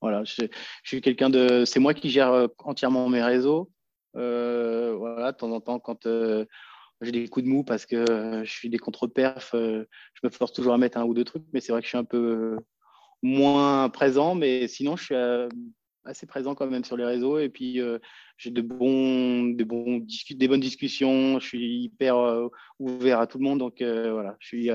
[0.02, 0.48] voilà, je,
[0.84, 1.66] suis quelqu'un de.
[1.66, 3.72] C'est moi qui gère entièrement mes réseaux.
[4.14, 6.08] voilà, de temps en temps, quand
[7.02, 8.06] j'ai des coups de mou parce que
[8.44, 11.60] je suis des contre-perf, je me force toujours à mettre un ou deux trucs, mais
[11.60, 12.58] c'est vrai que je suis un peu
[13.22, 15.50] moins présent, mais sinon, je suis euh,
[16.06, 17.40] assez présent quand même sur les réseaux.
[17.40, 18.00] Et puis, euh,
[18.38, 21.40] j'ai de bons, de bons des bonnes discussions.
[21.40, 22.48] Je suis hyper euh,
[22.80, 23.60] ouvert à tout le monde.
[23.60, 24.70] Donc, voilà, je suis,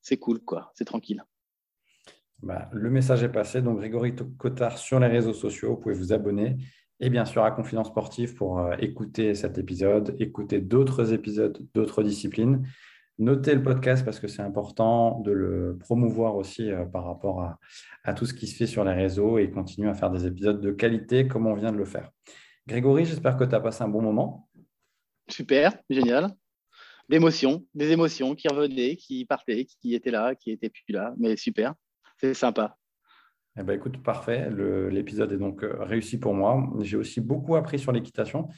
[0.00, 0.72] c'est cool, quoi.
[0.74, 1.22] C'est tranquille.
[2.42, 3.62] Bah, le message est passé.
[3.62, 5.70] Donc, Grégory Cotard sur les réseaux sociaux.
[5.70, 6.56] Vous pouvez vous abonner.
[7.00, 12.64] Et bien sûr, à Confidence Sportive pour écouter cet épisode, écouter d'autres épisodes d'autres disciplines.
[13.22, 17.56] Notez le podcast parce que c'est important de le promouvoir aussi euh, par rapport
[18.02, 20.60] à, tout ce qui se fait sur les réseaux et continuer à faire des épisodes
[20.60, 22.10] de qualité comme on vient de le faire.
[22.66, 24.48] Grégory, j'espère que tu as passé un bon moment.
[25.28, 26.32] Super, génial.
[27.08, 31.36] D'émotions, des émotions qui revenaient, qui partaient, qui étaient là, qui étaient plus là, mais
[31.36, 31.74] super,
[32.20, 32.76] c'est sympa.
[33.56, 34.50] Eh ben, écoute, parfait.
[34.90, 36.68] L'épisode est donc euh, réussi pour moi.
[36.80, 38.48] J'ai aussi beaucoup appris sur l'équitation,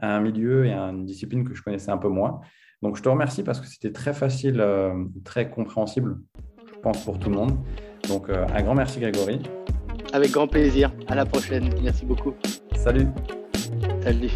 [0.00, 2.40] un milieu et une discipline que je connaissais un peu moins.
[2.84, 4.92] Donc, je te remercie parce que c'était très facile, euh,
[5.24, 6.18] très compréhensible,
[6.66, 7.56] je pense, pour tout le monde.
[8.08, 9.40] Donc, euh, un grand merci, Grégory.
[10.12, 10.92] Avec grand plaisir.
[11.08, 11.70] À la prochaine.
[11.82, 12.34] Merci beaucoup.
[12.76, 13.06] Salut.
[14.02, 14.30] Salut.